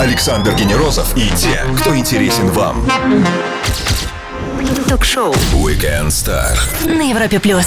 Александр 0.00 0.54
Генерозов 0.54 1.16
и 1.16 1.28
те, 1.36 1.62
кто 1.78 1.96
интересен 1.96 2.48
вам. 2.48 2.84
Ток-шоу 4.88 5.32
Weekend 5.52 6.08
Star. 6.08 6.58
на 6.86 7.08
Европе 7.10 7.38
плюс. 7.38 7.66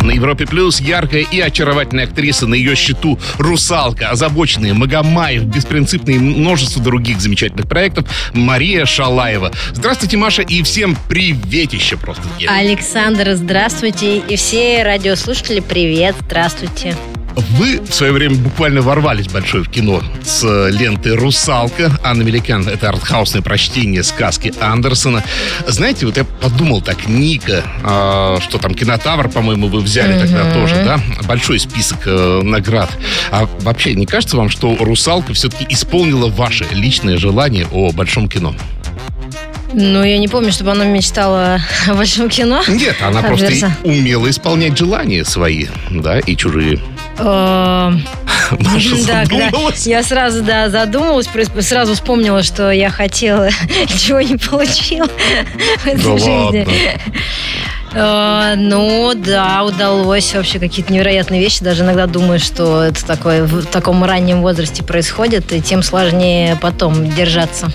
На 0.00 0.10
Европе 0.10 0.46
Плюс 0.46 0.80
яркая 0.80 1.22
и 1.22 1.40
очаровательная 1.40 2.04
актриса 2.04 2.46
на 2.46 2.54
ее 2.54 2.74
счету 2.74 3.20
«Русалка», 3.38 4.10
озабоченная 4.10 4.74
Магомаев, 4.74 5.44
беспринципные 5.44 6.18
множество 6.18 6.82
других 6.82 7.20
замечательных 7.20 7.68
проектов 7.68 8.06
Мария 8.32 8.84
Шалаева. 8.84 9.52
Здравствуйте, 9.72 10.16
Маша, 10.16 10.42
и 10.42 10.62
всем 10.64 10.96
приветище 11.08 11.96
просто. 11.96 12.24
Александр, 12.48 13.34
здравствуйте. 13.34 14.18
И 14.18 14.36
все 14.36 14.82
радиослушатели, 14.82 15.60
привет, 15.60 16.16
здравствуйте. 16.26 16.96
Вы 17.34 17.80
в 17.80 17.92
свое 17.92 18.12
время 18.12 18.36
буквально 18.36 18.82
ворвались 18.82 19.28
большое 19.28 19.64
в 19.64 19.70
кино 19.70 20.02
с 20.24 20.44
э, 20.44 20.70
ленты 20.70 21.14
«Русалка». 21.14 21.90
Анна 22.02 22.22
Великан— 22.22 22.68
это 22.68 22.88
артхаусное 22.88 23.42
прочтение 23.42 24.02
сказки 24.02 24.52
Андерсона. 24.60 25.22
Знаете, 25.66 26.06
вот 26.06 26.16
я 26.16 26.24
подумал 26.24 26.82
так, 26.82 27.06
Ника, 27.08 27.62
э, 27.82 28.36
что 28.42 28.58
там 28.58 28.74
«Кинотавр», 28.74 29.28
по-моему, 29.28 29.68
вы 29.68 29.80
взяли 29.80 30.18
тогда 30.18 30.52
тоже, 30.52 30.74
да? 30.84 31.00
Большой 31.24 31.58
список 31.58 31.98
э, 32.06 32.40
наград. 32.42 32.90
А 33.30 33.48
вообще, 33.60 33.94
не 33.94 34.06
кажется 34.06 34.36
вам, 34.36 34.50
что 34.50 34.76
«Русалка» 34.78 35.32
все-таки 35.32 35.66
исполнила 35.68 36.28
ваше 36.28 36.66
личное 36.72 37.16
желание 37.16 37.66
о 37.72 37.92
большом 37.92 38.28
кино? 38.28 38.54
Ну, 39.74 40.04
я 40.04 40.18
не 40.18 40.28
помню, 40.28 40.52
чтобы 40.52 40.72
она 40.72 40.84
мечтала 40.84 41.60
о 41.88 41.94
большом 41.94 42.28
кино. 42.28 42.62
Нет, 42.68 42.96
она 43.00 43.20
От 43.20 43.26
просто 43.26 43.74
умела 43.84 44.28
исполнять 44.28 44.76
желания 44.76 45.24
свои, 45.24 45.66
да, 45.90 46.18
и 46.18 46.36
чужие. 46.36 46.78
Маша 48.58 48.96
Да, 49.06 49.20
когда 49.24 49.44
задумалась. 49.50 49.86
я 49.86 50.02
сразу, 50.02 50.42
да, 50.42 50.68
задумалась, 50.70 51.28
сразу 51.60 51.94
вспомнила, 51.94 52.42
что 52.42 52.70
я 52.70 52.90
хотела, 52.90 53.46
ничего 53.68 54.20
не 54.20 54.36
получила 54.36 55.06
в 55.08 55.86
этой 55.86 56.02
Да 56.02 56.18
жизни. 56.18 56.66
ладно. 56.66 56.72
Э, 57.94 58.54
Ну, 58.56 59.12
да, 59.14 59.62
удалось 59.64 60.34
вообще 60.34 60.58
какие-то 60.58 60.92
невероятные 60.92 61.40
вещи. 61.40 61.62
Даже 61.62 61.82
иногда 61.82 62.06
думаю, 62.06 62.38
что 62.40 62.82
это 62.84 63.04
такое 63.04 63.44
в 63.44 63.66
таком 63.66 64.02
раннем 64.04 64.40
возрасте 64.40 64.82
происходит, 64.82 65.52
и 65.52 65.60
тем 65.60 65.82
сложнее 65.82 66.56
потом 66.60 67.10
держаться 67.10 67.70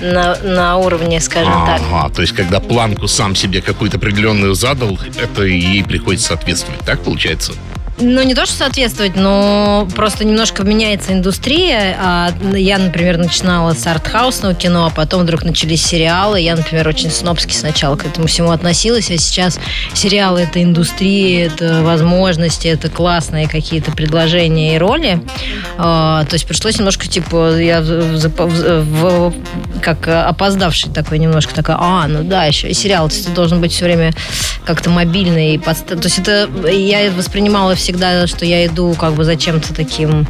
на, 0.00 0.36
на 0.42 0.76
уровне, 0.76 1.20
скажем 1.20 1.52
так. 1.66 1.80
Ага, 1.92 2.14
то 2.14 2.22
есть, 2.22 2.34
когда 2.34 2.60
планку 2.60 3.08
сам 3.08 3.34
себе 3.34 3.60
какую-то 3.62 3.96
определенную 3.98 4.54
задал, 4.54 4.98
это 5.20 5.42
ей 5.42 5.82
приходится 5.84 6.28
соответствовать. 6.28 6.80
Так 6.80 7.00
получается? 7.02 7.52
Ну, 7.98 8.22
не 8.22 8.34
то, 8.34 8.46
что 8.46 8.56
соответствовать, 8.56 9.16
но 9.16 9.86
просто 9.94 10.24
немножко 10.24 10.64
меняется 10.64 11.12
индустрия. 11.12 11.96
А 12.02 12.32
Я, 12.54 12.78
например, 12.78 13.18
начинала 13.18 13.74
с 13.74 13.86
артхаусного 13.86 14.54
кино, 14.54 14.86
а 14.86 14.90
потом 14.90 15.22
вдруг 15.22 15.44
начались 15.44 15.84
сериалы. 15.84 16.40
Я, 16.40 16.56
например, 16.56 16.88
очень 16.88 17.10
снобски 17.10 17.52
сначала 17.54 17.96
к 17.96 18.04
этому 18.06 18.26
всему 18.26 18.50
относилась, 18.50 19.10
а 19.10 19.18
сейчас 19.18 19.60
сериалы— 19.94 20.40
это 20.42 20.62
индустрия, 20.62 21.46
это 21.46 21.82
возможности, 21.82 22.66
это 22.66 22.88
классные 22.88 23.46
какие-то 23.46 23.92
предложения 23.92 24.74
и 24.74 24.78
роли. 24.78 25.20
А, 25.76 26.24
То 26.24 26.34
есть 26.34 26.46
пришлось 26.46 26.78
немножко, 26.78 27.06
типа, 27.06 27.56
я 27.58 27.82
в- 27.82 29.32
как 29.82 30.08
опоздавший 30.08 30.90
такой 30.92 31.18
немножко 31.18 31.54
такая, 31.54 31.76
а, 31.78 32.08
ну 32.08 32.24
да, 32.24 32.44
еще 32.46 32.68
и 32.68 32.74
сериал, 32.74 33.08
то 33.08 33.14
есть 33.14 33.26
ты 33.26 33.32
должен 33.32 33.60
быть 33.60 33.72
все 33.72 33.84
время 33.84 34.12
как-то 34.64 34.90
мобильный. 34.90 35.58
То 35.58 35.74
есть 36.02 36.18
это 36.18 36.48
я 36.68 37.10
воспринимала 37.10 37.74
всегда, 37.82 38.26
что 38.26 38.46
я 38.46 38.64
иду 38.66 38.94
как 38.94 39.14
бы 39.14 39.24
за 39.24 39.36
чем-то 39.36 39.74
таким, 39.74 40.26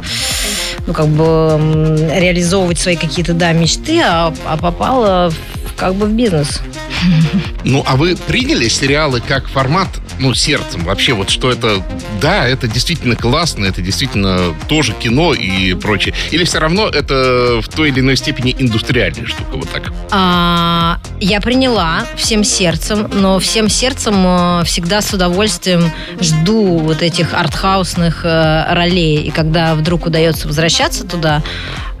ну 0.87 0.93
как 0.93 1.07
бы 1.07 2.09
реализовывать 2.13 2.79
свои 2.79 2.95
какие-то, 2.95 3.33
да, 3.33 3.53
мечты, 3.53 4.01
а, 4.01 4.33
а 4.45 4.57
попала 4.57 5.31
как 5.77 5.95
бы 5.95 6.07
в 6.07 6.13
бизнес. 6.13 6.61
Ну, 7.63 7.83
а 7.85 7.95
вы 7.95 8.15
приняли 8.15 8.67
сериалы 8.67 9.21
как 9.21 9.47
формат, 9.47 9.87
ну, 10.19 10.33
сердцем 10.33 10.83
вообще, 10.83 11.13
вот 11.13 11.29
что 11.29 11.51
это, 11.51 11.81
да, 12.21 12.47
это 12.47 12.67
действительно 12.67 13.15
классно, 13.15 13.65
это 13.65 13.81
действительно 13.81 14.53
тоже 14.67 14.93
кино 14.93 15.33
и 15.33 15.73
прочее. 15.73 16.13
Или 16.31 16.43
все 16.43 16.59
равно 16.59 16.87
это 16.87 17.61
в 17.61 17.67
той 17.69 17.89
или 17.89 18.01
иной 18.01 18.17
степени 18.17 18.55
индустриальная 18.57 19.25
штука, 19.25 19.55
вот 19.55 19.69
так? 19.69 19.91
А, 20.11 20.99
я 21.19 21.41
приняла 21.41 22.05
всем 22.15 22.43
сердцем, 22.43 23.09
но 23.13 23.39
всем 23.39 23.69
сердцем 23.69 24.15
э, 24.25 24.63
всегда 24.65 25.01
с 25.01 25.13
удовольствием 25.13 25.91
жду 26.19 26.79
вот 26.79 27.01
этих 27.01 27.33
артхаусных 27.33 28.25
э, 28.25 28.73
ролей. 28.73 29.23
И 29.23 29.31
когда 29.31 29.75
вдруг 29.75 30.05
удается 30.05 30.47
возвращаться 30.47 31.05
туда, 31.05 31.41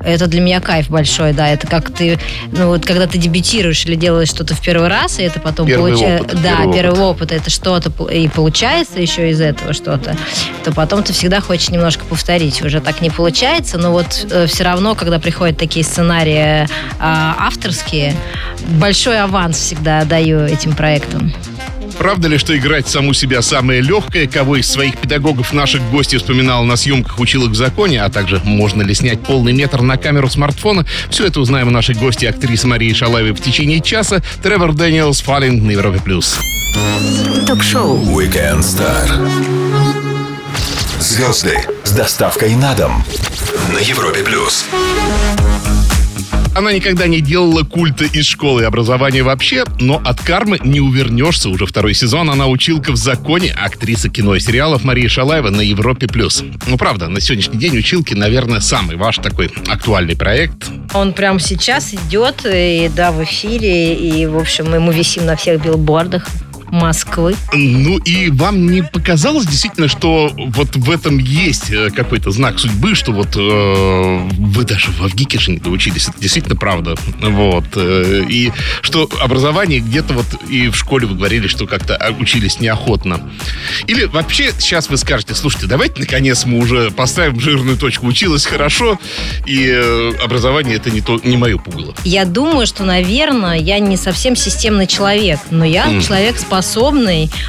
это 0.05 0.27
для 0.27 0.41
меня 0.41 0.59
кайф 0.59 0.89
большой, 0.89 1.33
да. 1.33 1.47
Это 1.49 1.67
как 1.67 1.91
ты, 1.91 2.19
ну 2.51 2.67
вот 2.67 2.85
когда 2.85 3.07
ты 3.07 3.17
дебютируешь 3.17 3.85
или 3.85 3.95
делаешь 3.95 4.29
что-то 4.29 4.55
в 4.55 4.61
первый 4.61 4.89
раз, 4.89 5.19
и 5.19 5.23
это 5.23 5.39
потом 5.39 5.67
Первый 5.67 5.93
получа- 5.93 6.19
опыт, 6.21 6.41
Да, 6.41 6.57
первый 6.57 6.73
первый 6.73 6.99
опыт. 7.01 7.21
опыт, 7.23 7.31
это 7.31 7.49
что-то 7.49 7.91
и 8.09 8.27
получается 8.27 8.99
еще 8.99 9.29
из 9.29 9.41
этого 9.41 9.73
что-то, 9.73 10.15
то 10.63 10.73
потом 10.73 11.03
ты 11.03 11.13
всегда 11.13 11.41
хочешь 11.41 11.69
немножко 11.69 12.05
повторить. 12.05 12.61
Уже 12.61 12.81
так 12.81 13.01
не 13.01 13.09
получается, 13.09 13.77
но 13.77 13.91
вот 13.91 14.07
все 14.47 14.63
равно, 14.63 14.95
когда 14.95 15.19
приходят 15.19 15.57
такие 15.57 15.85
сценарии 15.85 16.67
а, 16.99 17.35
авторские, 17.39 18.13
большой 18.79 19.19
аванс 19.19 19.57
всегда 19.57 20.03
даю 20.05 20.41
этим 20.41 20.73
проектам. 20.73 21.33
Правда 21.97 22.27
ли, 22.27 22.37
что 22.37 22.57
играть 22.57 22.87
саму 22.87 23.13
себя 23.13 23.41
самое 23.41 23.81
легкое? 23.81 24.27
Кого 24.27 24.57
из 24.57 24.67
своих 24.69 24.97
педагогов 24.97 25.53
наших 25.53 25.81
гостей 25.91 26.17
вспоминал 26.17 26.63
на 26.63 26.75
съемках 26.75 27.19
училок 27.19 27.51
в 27.51 27.55
законе, 27.55 28.01
а 28.01 28.09
также 28.09 28.41
можно 28.43 28.81
ли 28.81 28.93
снять 28.93 29.21
полный 29.21 29.53
метр 29.53 29.81
на 29.81 29.97
камеру 29.97 30.29
смартфона? 30.29 30.85
Все 31.09 31.27
это 31.27 31.39
узнаем 31.39 31.67
у 31.67 31.71
нашей 31.71 31.95
гости, 31.95 32.25
актрисы 32.25 32.67
Марии 32.67 32.93
Шалаевой 32.93 33.33
в 33.33 33.41
течение 33.41 33.81
часа. 33.81 34.21
Тревор 34.41 34.73
Дэниелс, 34.73 35.21
Falling 35.21 35.63
на 35.63 35.71
Европе+. 35.71 35.99
плюс. 35.99 36.39
Ток-шоу 37.47 37.97
Weekend 38.17 38.59
Star. 38.59 39.07
Звезды 40.99 41.57
с 41.83 41.91
доставкой 41.91 42.55
на 42.55 42.73
дом 42.73 43.03
на 43.73 43.79
Европе 43.79 44.23
плюс. 44.23 44.65
Она 46.55 46.71
никогда 46.71 47.07
не 47.07 47.19
делала 47.19 47.63
культа 47.63 48.05
из 48.05 48.25
школы 48.25 48.61
и 48.61 48.65
образования 48.65 49.23
вообще, 49.23 49.63
но 49.79 49.99
от 50.05 50.21
кармы 50.21 50.59
не 50.63 50.79
увернешься. 50.79 51.49
Уже 51.49 51.65
второй 51.65 51.95
сезон 51.95 52.29
она 52.29 52.47
училка 52.47 52.91
в 52.91 52.95
законе, 52.95 53.51
актриса 53.51 54.09
кино 54.09 54.35
и 54.35 54.39
сериалов 54.39 54.83
Мария 54.83 55.09
Шалаева 55.09 55.49
на 55.49 55.61
Европе+. 55.61 56.07
плюс. 56.07 56.43
Ну, 56.67 56.77
правда, 56.77 57.09
на 57.09 57.21
сегодняшний 57.21 57.57
день 57.57 57.77
училки, 57.77 58.13
наверное, 58.13 58.59
самый 58.59 58.97
ваш 58.97 59.17
такой 59.17 59.51
актуальный 59.67 60.15
проект. 60.15 60.69
Он 60.93 61.13
прямо 61.13 61.39
сейчас 61.39 61.91
идет, 61.93 62.45
и 62.45 62.91
да, 62.95 63.11
в 63.11 63.23
эфире, 63.23 63.95
и, 63.95 64.25
в 64.27 64.37
общем, 64.37 64.69
мы, 64.69 64.79
мы 64.79 64.93
висим 64.93 65.25
на 65.25 65.35
всех 65.35 65.59
билбордах 65.63 66.27
Москвы. 66.71 67.35
Ну 67.53 67.97
и 67.99 68.29
вам 68.29 68.67
не 68.67 68.83
показалось 68.83 69.45
действительно, 69.45 69.87
что 69.87 70.31
вот 70.35 70.75
в 70.75 70.89
этом 70.91 71.17
есть 71.17 71.71
э, 71.71 71.89
какой-то 71.91 72.31
знак 72.31 72.59
судьбы, 72.59 72.95
что 72.95 73.11
вот 73.11 73.35
э, 73.35 74.29
вы 74.37 74.63
даже 74.63 74.91
в 74.91 75.01
Авгикише 75.03 75.51
не 75.51 75.57
доучились, 75.57 76.07
это 76.09 76.19
действительно 76.19 76.55
правда. 76.55 76.95
Вот. 77.21 77.65
э, 77.75 78.23
и 78.29 78.51
что 78.81 79.09
образование 79.21 79.79
где-то 79.79 80.13
вот 80.13 80.25
и 80.49 80.69
в 80.69 80.75
школе 80.75 81.07
вы 81.07 81.15
говорили, 81.15 81.47
что 81.47 81.67
как-то 81.67 81.95
а, 81.95 82.11
учились 82.11 82.59
неохотно. 82.59 83.29
Или 83.87 84.05
вообще 84.05 84.51
сейчас 84.57 84.89
вы 84.89 84.97
скажете, 84.97 85.35
слушайте, 85.35 85.67
давайте 85.67 85.99
наконец 85.99 86.45
мы 86.45 86.59
уже 86.59 86.91
поставим 86.91 87.39
жирную 87.39 87.77
точку. 87.77 88.07
Училась 88.07 88.45
хорошо, 88.45 88.99
и 89.45 89.67
э, 89.69 90.13
образование 90.23 90.75
это 90.75 90.89
не, 90.91 91.01
то, 91.01 91.19
не 91.23 91.37
мое 91.37 91.57
пугало. 91.57 91.93
Я 92.03 92.25
думаю, 92.25 92.65
что, 92.67 92.83
наверное, 92.83 93.57
я 93.57 93.79
не 93.79 93.97
совсем 93.97 94.35
системный 94.35 94.87
человек, 94.87 95.39
но 95.51 95.65
я 95.65 95.85
Мгм. 95.87 96.01
человек 96.01 96.37
способный 96.37 96.62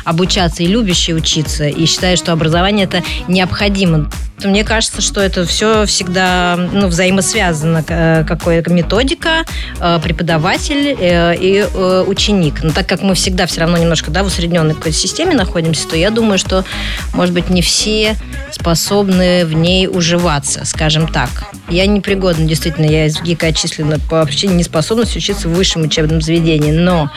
обучаться 0.05 0.63
и 0.63 0.67
любящий 0.67 1.15
учиться, 1.15 1.67
и 1.67 1.87
считаю, 1.87 2.17
что 2.17 2.33
образование 2.33 2.85
это 2.85 3.03
необходимо. 3.29 4.11
Мне 4.43 4.65
кажется, 4.65 5.01
что 5.01 5.21
это 5.21 5.47
все 5.47 5.87
всегда 5.87 6.57
ну, 6.57 6.89
взаимосвязано. 6.89 7.85
Э, 7.89 8.25
Какая 8.27 8.63
методика, 8.67 9.45
э, 9.81 10.01
преподаватель 10.03 10.97
э, 10.99 11.37
и 11.37 11.65
ученик. 12.07 12.63
Но 12.63 12.73
так 12.73 12.87
как 12.87 13.03
мы 13.03 13.15
всегда 13.15 13.47
все 13.47 13.61
равно 13.61 13.77
немножко 13.79 14.11
да, 14.11 14.23
в 14.23 14.27
усредненной 14.27 14.75
какой-то 14.75 14.97
системе 14.97 15.35
находимся, 15.35 15.89
то 15.89 15.97
я 15.97 16.11
думаю, 16.11 16.39
что, 16.39 16.65
может 17.13 17.33
быть, 17.33 17.49
не 17.49 17.63
все 17.63 18.17
способны 18.51 19.45
в 19.47 19.53
ней 19.55 19.87
уживаться, 19.89 20.65
скажем 20.65 21.09
так. 21.09 21.31
Я 21.69 21.87
непригодна, 21.87 22.45
действительно, 22.47 22.87
я 22.87 23.07
из 23.07 23.21
ГИКа 23.23 23.49
отчислена 23.49 23.99
по 23.99 24.25
причине 24.27 24.55
неспособности 24.55 25.19
учиться 25.19 25.49
в 25.49 25.55
высшем 25.55 25.83
учебном 25.83 26.21
заведении, 26.21 26.73
но 26.73 27.11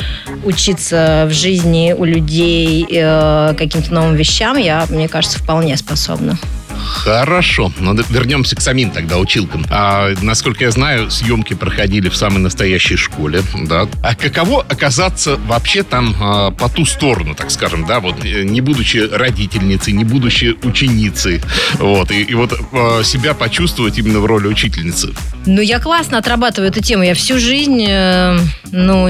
учиться 0.46 1.26
в 1.30 1.34
жизни 1.34 1.94
у 1.98 2.06
людей 2.06 2.88
э, 2.90 3.54
каким-то 3.58 3.94
новым 3.94 4.16
вещам 4.16 4.58
я, 4.58 4.86
мне 4.90 5.10
кажется, 5.10 5.40
вполне 5.40 5.76
способна. 5.78 6.38
Хорошо. 6.86 7.72
Ну, 7.80 7.94
да, 7.94 8.04
вернемся 8.10 8.56
к 8.56 8.62
самим 8.62 8.92
тогда 8.92 9.18
училкам. 9.18 9.66
А, 9.70 10.14
насколько 10.22 10.64
я 10.64 10.72
знаю, 10.72 11.10
съемки 11.12 11.54
проходили 11.54 12.10
в 12.10 12.16
самой 12.16 12.40
настоящей 12.40 12.96
школе, 12.96 13.42
да. 13.64 13.88
А 14.04 14.16
каково 14.16 14.66
оказаться 14.68 15.38
вообще 15.48 15.84
там 15.84 16.16
а, 16.20 16.52
по 16.52 16.70
ту 16.70 16.86
сторону, 16.86 17.36
так 17.36 17.52
скажем, 17.52 17.86
да, 17.86 18.00
вот 18.00 18.24
э, 18.26 18.44
не 18.44 18.62
будучи 18.62 18.98
родительницей, 18.98 19.94
не 19.94 20.04
будучи 20.04 20.56
ученицей, 20.64 21.42
вот, 21.80 22.12
и, 22.12 22.24
и 22.24 22.34
вот 22.34 22.54
а, 22.74 23.04
себя 23.04 23.34
почувствовать 23.34 23.98
именно 23.98 24.20
в 24.20 24.26
роли 24.26 24.48
учительницы? 24.48 25.14
Ну, 25.46 25.62
я 25.62 25.80
классно 25.80 26.18
отрабатываю 26.18 26.70
эту 26.70 26.82
тему. 26.82 27.04
Я 27.04 27.14
всю 27.14 27.40
жизнь, 27.40 27.86
э, 27.88 28.38
ну, 28.72 29.10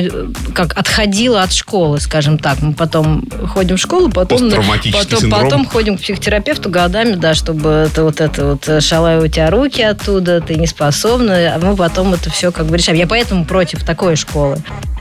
как 0.54 0.78
отходила 0.78 1.42
от 1.42 1.54
школы, 1.54 2.00
скажем 2.00 2.38
так. 2.38 2.62
Мы 2.62 2.74
потом 2.74 3.28
ходим 3.48 3.78
в 3.78 3.80
школу, 3.80 4.10
потом, 4.10 4.40
Посттравматический 4.40 5.04
потом, 5.04 5.20
синдром. 5.20 5.44
потом 5.44 5.66
ходим 5.66 5.98
к 5.98 6.02
психотерапевту 6.02 6.70
годами, 6.70 7.14
да, 7.14 7.34
чтобы 7.34 7.57
это 7.66 8.04
вот 8.04 8.22
это 8.22 8.46
вот 8.46 8.68
э, 8.70 8.82
шалай 8.82 9.18
у 9.20 9.28
тебя 9.28 9.50
руки 9.50 9.82
оттуда, 9.82 10.42
ты 10.42 10.56
не 10.56 10.68
способна, 10.68 11.56
а 11.56 11.60
мы 11.60 11.76
потом 11.76 12.14
это 12.14 12.30
все 12.30 12.52
как 12.52 12.66
бы 12.66 12.78
решаем. 12.78 12.98
Я 12.98 13.08
поэтому 13.08 13.46
против 13.46 13.84
такой 13.84 14.16
школы. 14.16 14.58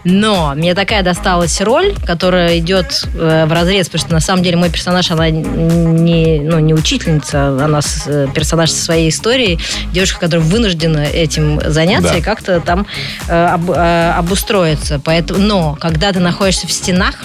Но 0.08 0.52
мне 0.54 0.74
такая 0.76 1.02
досталась 1.02 1.60
роль, 1.60 1.92
которая 2.06 2.58
идет 2.58 3.08
э, 3.18 3.44
в 3.46 3.52
разрез, 3.52 3.88
потому 3.88 4.00
что 4.04 4.12
на 4.12 4.20
самом 4.20 4.44
деле 4.44 4.56
мой 4.56 4.70
персонаж, 4.70 5.10
она 5.10 5.28
не, 5.30 6.38
ну, 6.38 6.60
не 6.60 6.74
учительница, 6.74 7.48
она 7.48 7.80
э, 8.06 8.28
персонаж 8.32 8.70
со 8.70 8.84
своей 8.84 9.08
историей, 9.08 9.58
девушка, 9.92 10.20
которая 10.20 10.46
вынуждена 10.46 11.00
этим 11.00 11.60
заняться 11.64 12.12
Да. 12.12 12.18
и 12.18 12.20
как-то 12.20 12.60
там 12.60 12.86
об- 13.28 13.72
обустроиться. 13.72 15.00
Поэтому, 15.04 15.40
но 15.40 15.76
когда 15.80 16.12
ты 16.12 16.20
находишься 16.20 16.68
в 16.68 16.72
стенах, 16.72 17.16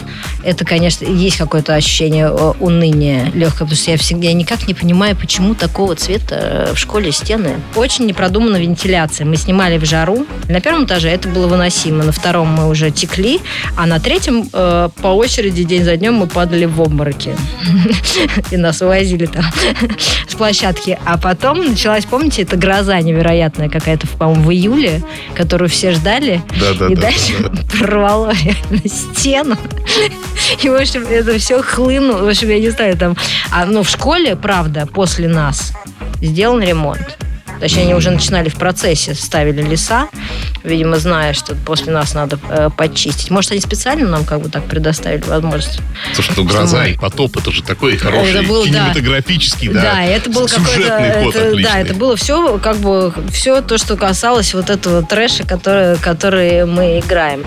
это, 0.44 0.66
конечно, 0.66 1.06
есть 1.06 1.38
какое-то 1.38 1.76
ощущение 1.76 2.32
уныния 2.32 3.26
легкое, 3.34 3.60
потому 3.60 3.76
что 3.76 3.92
я 3.92 3.98
всегда 3.98 4.28
я 4.28 4.34
никак 4.34 4.68
не 4.68 4.74
понимаю, 4.74 5.16
почему 5.22 5.54
такого 5.54 5.96
цвета 5.96 6.36
э, 6.70 6.74
в 6.74 6.80
школе 6.80 7.12
стены. 7.12 7.58
Очень 7.76 8.08
непродумана 8.08 8.58
вентиляция. 8.58 9.26
Мы 9.26 9.38
снимали 9.38 9.78
в 9.78 9.86
жару. 9.86 10.26
На 10.50 10.60
первом 10.60 10.86
этаже 10.86 11.10
это 11.10 11.30
было 11.30 11.48
выносимо, 11.48 12.04
на 12.04 12.12
втором 12.12 12.48
мы 12.48 12.68
уже 12.68 12.90
текли, 12.90 13.40
а 13.78 13.86
на 13.86 14.00
третьем 14.00 14.50
э, 14.52 14.90
по 15.02 15.08
очереди 15.10 15.64
день 15.64 15.84
за 15.84 15.96
днем 15.96 16.16
мы 16.16 16.26
падали 16.26 16.66
в 16.66 16.82
обмороки. 16.82 17.36
И 18.52 18.58
нас 18.58 18.82
увозили 18.82 19.28
там 19.28 19.46
с 20.28 20.34
площадки. 20.34 20.98
А 21.06 21.20
потом 21.20 21.66
началась, 21.66 22.06
помните, 22.06 22.42
это 22.42 22.58
гроза 22.58 23.00
невероятная 23.00 23.70
какая-то, 23.70 24.08
по-моему, 24.08 24.44
в 24.44 24.52
июле, 24.52 25.04
которую 25.36 25.70
все 25.70 25.92
ждали. 25.92 26.42
И 26.90 26.96
дальше 26.96 27.34
прорвало 27.78 28.34
реально 28.34 28.88
стену. 28.88 29.58
И, 30.64 30.68
в 30.68 30.76
общем, 30.76 31.06
это 31.08 31.38
все 31.38 31.62
хлынуло. 31.62 32.24
В 32.24 32.28
общем, 32.28 32.50
я 32.50 32.60
не 32.60 32.70
знаю, 32.70 32.98
там... 32.98 33.16
А, 33.52 33.66
ну, 33.66 33.84
в 33.84 33.90
школе, 33.90 34.36
правда, 34.36 34.88
после 34.92 35.11
нас 35.20 35.74
сделан 36.22 36.62
ремонт. 36.62 37.18
Точнее, 37.62 37.84
они 37.84 37.94
уже 37.94 38.10
начинали 38.10 38.50
в 38.50 38.56
процессе, 38.56 39.14
ставили 39.14 39.62
леса, 39.62 40.10
видимо, 40.64 40.98
зная, 40.98 41.34
что 41.34 41.54
после 41.54 41.94
нас 41.94 42.16
надо 42.16 42.40
э, 42.50 42.72
почистить. 42.76 43.30
Может, 43.30 43.52
они 43.52 43.62
специально 43.62 44.10
нам 44.10 44.26
как 44.26 44.42
бы 44.42 44.50
так 44.50 44.66
предоставили 44.66 45.22
возможность. 45.22 45.80
Слушай, 46.16 46.34
ну 46.38 46.44
гроза 46.46 46.88
и 46.88 46.98
потоп, 46.98 47.38
это 47.38 47.52
же 47.52 47.62
такой 47.62 47.98
хороший 47.98 48.32
Это 48.32 48.44
был, 48.48 48.64
да. 48.64 48.70
кинематографический, 48.70 49.68
да. 49.70 49.82
Да, 49.82 50.04
это 50.04 50.32
был. 50.32 50.48
Сюжетный 50.48 51.24
ход 51.24 51.36
это-. 51.36 51.62
Да, 51.62 51.80
это 51.80 51.94
было 51.94 52.16
все, 52.16 52.58
как 52.58 52.78
бы, 52.78 53.14
все 53.32 53.62
то, 53.62 53.78
что 53.78 53.96
касалось 53.96 54.56
вот 54.56 54.72
этого 54.72 55.04
трэша, 55.04 55.46
который, 55.46 55.98
который 55.98 56.66
мы 56.66 56.98
играем. 56.98 57.44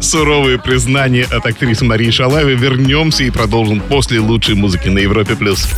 Суровые 0.00 0.58
признания 0.58 1.26
от 1.30 1.44
актрисы 1.44 1.84
Марии 1.84 2.10
Шалаевой. 2.10 2.54
Вернемся 2.54 3.24
и 3.24 3.30
продолжим 3.30 3.80
после 3.80 4.18
лучшей 4.18 4.54
музыки 4.54 4.88
на 4.88 4.98
Европе+. 4.98 5.36
плюс. 5.36 5.68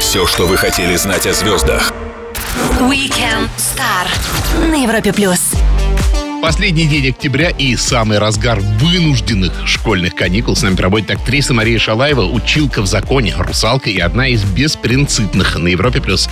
Все, 0.00 0.26
что 0.26 0.46
вы 0.46 0.56
хотели 0.56 0.94
знать 0.96 1.26
о 1.26 1.32
звездах. 1.32 1.92
Weekend 2.80 3.48
Star 3.56 4.06
на 4.70 4.82
Европе 4.82 5.12
плюс. 5.12 5.52
Последний 6.40 6.86
день 6.86 7.10
октября 7.10 7.50
и 7.50 7.74
самый 7.74 8.18
разгар 8.18 8.60
вынужденных 8.60 9.66
школьных 9.66 10.14
каникул. 10.14 10.54
С 10.54 10.62
нами 10.62 10.76
проводит 10.76 11.10
актриса 11.10 11.52
Мария 11.52 11.80
Шалаева, 11.80 12.22
училка 12.22 12.80
в 12.80 12.86
законе, 12.86 13.34
русалка 13.36 13.90
и 13.90 13.98
одна 13.98 14.28
из 14.28 14.44
беспринципных 14.44 15.56
на 15.56 15.66
Европе+. 15.66 16.00
плюс. 16.00 16.28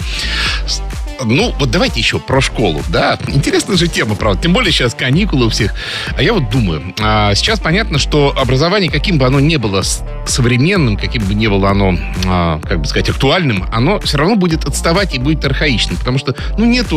Ну, 1.25 1.55
вот 1.59 1.71
давайте 1.71 2.01
еще 2.01 2.19
про 2.19 2.41
школу, 2.41 2.83
да? 2.89 3.19
Интересная 3.29 3.77
же 3.77 3.89
тема, 3.89 4.15
правда. 4.15 4.43
Тем 4.43 4.53
более 4.53 4.73
сейчас 4.73 4.95
каникулы 4.95 5.47
у 5.47 5.49
всех. 5.49 5.75
А 6.17 6.23
я 6.23 6.33
вот 6.33 6.51
думаю, 6.51 6.95
а, 7.01 7.35
сейчас 7.35 7.61
понятно, 7.61 7.99
что 7.99 8.35
образование, 8.37 8.91
каким 8.91 9.19
бы 9.19 9.27
оно 9.27 9.41
ни 9.41 9.57
было 9.57 9.83
современным, 10.27 10.97
каким 10.97 11.25
бы 11.25 11.35
ни 11.35 11.47
было 11.47 11.71
оно, 11.71 11.97
а, 12.27 12.61
как 12.61 12.81
бы 12.81 12.87
сказать, 12.87 13.09
актуальным, 13.09 13.67
оно 13.73 13.99
все 14.01 14.19
равно 14.19 14.37
будет 14.37 14.65
отставать 14.65 15.15
и 15.15 15.19
будет 15.19 15.45
архаичным. 15.45 15.97
Потому 15.97 16.19
что, 16.19 16.35
ну, 16.59 16.65
нету 16.65 16.97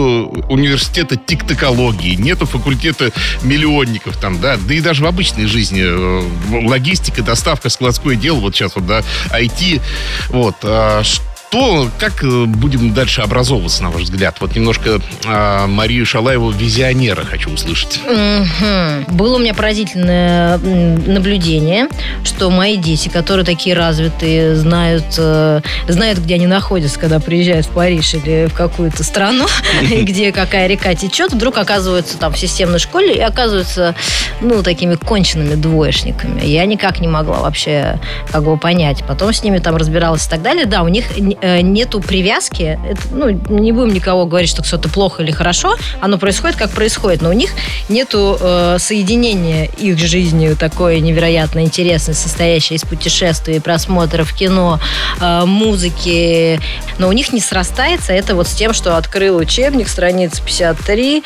университета 0.49 1.15
тиктокологии, 1.15 2.15
нету 2.15 2.45
факультета 2.45 3.11
миллионников 3.43 4.17
там, 4.17 4.39
да, 4.41 4.57
да 4.57 4.73
и 4.73 4.81
даже 4.81 5.03
в 5.03 5.07
обычной 5.07 5.45
жизни 5.45 5.83
э, 5.83 6.67
логистика, 6.67 7.23
доставка, 7.23 7.69
складское 7.69 8.15
дело, 8.15 8.39
вот 8.39 8.55
сейчас 8.55 8.75
вот, 8.75 8.85
да, 8.85 9.03
IT, 9.31 9.81
вот, 10.29 10.55
а, 10.63 11.03
что, 11.49 11.89
как 11.97 12.23
э, 12.23 12.45
будем 12.45 12.93
дальше 12.93 13.21
образовываться, 13.21 13.81
на 13.81 13.89
ваш 13.89 14.03
взгляд? 14.03 14.35
Вот 14.39 14.55
немножко 14.55 15.01
а, 15.25 15.65
Марию 15.65 16.05
Шалаеву 16.05 16.51
визионера 16.51 17.23
хочу 17.23 17.49
услышать. 17.49 17.99
Мгм. 18.05 19.05
Было 19.15 19.37
у 19.37 19.39
меня 19.39 19.55
поразительное 19.55 20.59
наблюдение, 20.59 21.87
что 22.23 22.51
мои 22.51 22.77
дети, 22.77 23.09
которые 23.09 23.45
такие 23.45 23.75
развитые, 23.75 24.55
знают, 24.55 25.05
э, 25.17 25.61
знают, 25.87 26.19
где 26.19 26.35
они 26.35 26.45
находятся, 26.45 26.99
когда 26.99 27.19
приезжают 27.19 27.65
в 27.65 27.69
Париж 27.69 28.13
или 28.13 28.47
в 28.47 28.53
какую-то 28.53 29.03
страну, 29.03 29.47
где 29.81 30.31
какая 30.31 30.67
река 30.67 30.93
течет, 30.93 31.33
вдруг 31.33 31.57
оказываются 31.57 32.19
там 32.19 32.31
в 32.31 32.37
системной 32.37 32.79
школе 32.79 33.15
и 33.15 33.21
оказываются, 33.21 33.95
ну, 34.41 34.61
такими 34.61 34.93
конченными 34.93 35.55
двоечниками. 35.55 36.45
Я 36.45 36.65
никак 36.65 36.99
не 36.99 37.07
могла 37.07 37.39
вообще 37.39 37.99
как 38.31 38.43
бы 38.43 38.55
понять. 38.57 39.03
Потом 39.07 39.33
с 39.33 39.43
ними 39.43 39.57
там 39.57 39.75
разбиралась 39.77 40.27
и 40.27 40.29
так 40.29 40.43
далее. 40.43 40.67
Да, 40.67 40.83
у 40.83 40.87
них 40.87 41.05
э, 41.17 41.38
нету 41.41 42.01
привязки. 42.01 42.79
Это, 42.85 43.01
ну, 43.11 43.29
не 43.29 43.71
будем 43.71 43.93
никого 43.93 44.25
говорить, 44.25 44.49
что 44.49 44.63
что-то 44.63 44.89
плохо 44.89 45.23
или 45.23 45.31
хорошо. 45.31 45.75
Оно 46.01 46.17
происходит, 46.17 46.57
как 46.57 46.71
происходит. 46.71 47.21
Но 47.21 47.29
у 47.29 47.33
них 47.33 47.51
нету 47.87 48.37
э, 48.39 48.77
соединения 48.79 49.65
их 49.65 49.97
жизни 49.97 50.53
такое 50.53 50.99
невероятно 50.99 51.59
интересное, 51.59 52.13
состоящее 52.13 52.77
из 52.77 52.83
путешествий, 52.83 53.61
просмотров 53.61 54.33
кино, 54.33 54.79
э, 55.21 55.45
музыки. 55.45 56.59
Но 56.97 57.07
у 57.07 57.11
них 57.11 57.33
не 57.33 57.41
срастается 57.41 58.13
это 58.13 58.35
вот 58.35 58.47
с 58.47 58.53
тем, 58.53 58.73
что 58.73 58.97
открыл 58.97 59.37
учебник, 59.37 59.87
страница 59.87 60.41
53. 60.43 61.23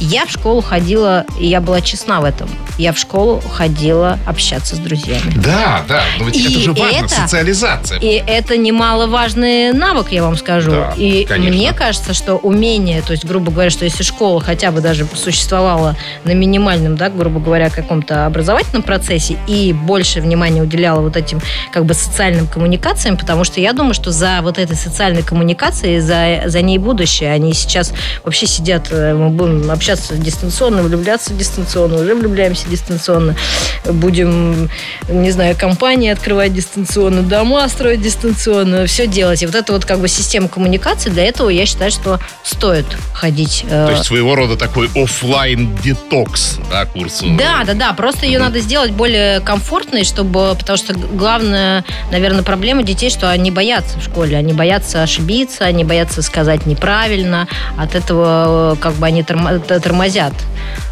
Я 0.00 0.26
в 0.26 0.30
школу 0.30 0.60
ходила, 0.60 1.24
и 1.38 1.46
я 1.46 1.60
была 1.60 1.80
честна 1.80 2.20
в 2.20 2.24
этом. 2.24 2.48
Я 2.78 2.92
в 2.92 2.98
школу 2.98 3.40
ходила 3.52 4.18
общаться 4.26 4.74
с 4.76 4.78
друзьями. 4.78 5.32
Да, 5.36 5.84
да, 5.88 6.02
но 6.18 6.26
ведь 6.26 6.36
И 6.36 6.50
это 6.50 6.60
же 6.60 6.72
важно, 6.72 7.04
это- 7.06 7.08
социализация. 7.08 7.98
И 8.00 8.22
это 8.26 8.56
немаловажный 8.56 9.72
навык, 9.72 10.08
я 10.10 10.22
вам 10.22 10.36
скажу. 10.36 10.70
Да, 10.72 10.94
и 10.96 11.24
конечно. 11.24 11.54
мне 11.56 11.72
кажется, 11.72 12.14
что 12.14 12.34
умение, 12.36 13.02
то 13.02 13.12
есть, 13.12 13.24
грубо 13.24 13.52
говоря, 13.52 13.70
что 13.70 13.84
если 13.84 14.02
школа 14.02 14.40
хотя 14.40 14.70
бы 14.72 14.80
даже 14.80 15.06
существовала 15.14 15.96
на 16.24 16.32
минимальном, 16.32 16.96
да, 16.96 17.08
грубо 17.10 17.38
говоря, 17.40 17.70
каком-то 17.70 18.26
образовательном 18.26 18.82
процессе 18.82 19.38
и 19.46 19.72
больше 19.72 20.20
внимания 20.20 20.62
уделяла 20.62 21.00
вот 21.00 21.16
этим 21.16 21.40
как 21.72 21.84
бы 21.84 21.94
социальным 21.94 22.46
коммуникациям, 22.46 23.16
потому 23.16 23.44
что 23.44 23.60
я 23.60 23.72
думаю, 23.72 23.94
что 23.94 24.10
за 24.10 24.40
вот 24.42 24.58
этой 24.58 24.76
социальной 24.76 25.22
коммуникацией, 25.22 26.00
за, 26.00 26.48
за 26.48 26.62
ней 26.62 26.78
будущее. 26.78 27.32
Они 27.32 27.52
сейчас 27.54 27.92
вообще 28.24 28.46
сидят, 28.46 28.88
э, 28.90 29.14
мы 29.14 29.28
будем 29.30 29.70
общаться 29.70 29.93
дистанционно, 30.10 30.82
влюбляться 30.82 31.32
дистанционно, 31.34 31.96
уже 32.00 32.14
влюбляемся 32.14 32.68
дистанционно. 32.68 33.36
Будем, 33.84 34.70
не 35.08 35.30
знаю, 35.30 35.56
компании 35.56 36.10
открывать 36.10 36.54
дистанционно, 36.54 37.22
дома 37.22 37.68
строить 37.68 38.00
дистанционно, 38.02 38.86
все 38.86 39.06
делать. 39.06 39.42
И 39.42 39.46
вот 39.46 39.54
это 39.54 39.72
вот 39.72 39.84
как 39.84 39.98
бы 40.00 40.08
система 40.08 40.48
коммуникации, 40.48 41.10
для 41.10 41.24
этого 41.24 41.48
я 41.50 41.66
считаю, 41.66 41.90
что 41.90 42.18
стоит 42.42 42.86
ходить. 43.12 43.64
э, 43.68 43.86
То 43.86 43.92
есть 43.92 44.04
своего 44.04 44.34
рода 44.34 44.56
такой 44.56 44.88
оффлайн 44.94 45.74
детокс, 45.76 46.58
да, 46.70 46.86
курс. 46.86 47.20
да, 47.22 47.64
да, 47.64 47.74
да. 47.74 47.92
Просто 47.92 48.26
ее 48.26 48.38
надо 48.38 48.60
сделать 48.60 48.90
более 48.90 49.40
комфортной, 49.40 50.04
чтобы, 50.04 50.54
потому 50.58 50.76
что 50.76 50.94
главная, 50.94 51.84
наверное, 52.10 52.42
проблема 52.42 52.82
детей, 52.82 53.10
что 53.10 53.30
они 53.30 53.50
боятся 53.50 53.98
в 53.98 54.02
школе, 54.04 54.36
они 54.36 54.52
боятся 54.52 55.02
ошибиться, 55.02 55.64
они 55.64 55.84
боятся 55.84 56.22
сказать 56.22 56.66
неправильно, 56.66 57.46
от 57.78 57.94
этого 57.94 58.74
э, 58.74 58.76
как 58.80 58.94
бы 58.94 59.06
они 59.06 59.22
тормо- 59.22 59.58
тормозят. 59.80 60.32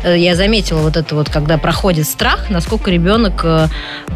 Э, 0.02 0.16
Я 0.18 0.34
заметила 0.34 0.80
вот 0.80 0.96
это 0.96 1.14
вот, 1.14 1.30
когда 1.30 1.58
проходит 1.58 2.06
страх, 2.06 2.50
насколько 2.50 2.90
ребенок 2.90 3.40
э, 3.44 3.68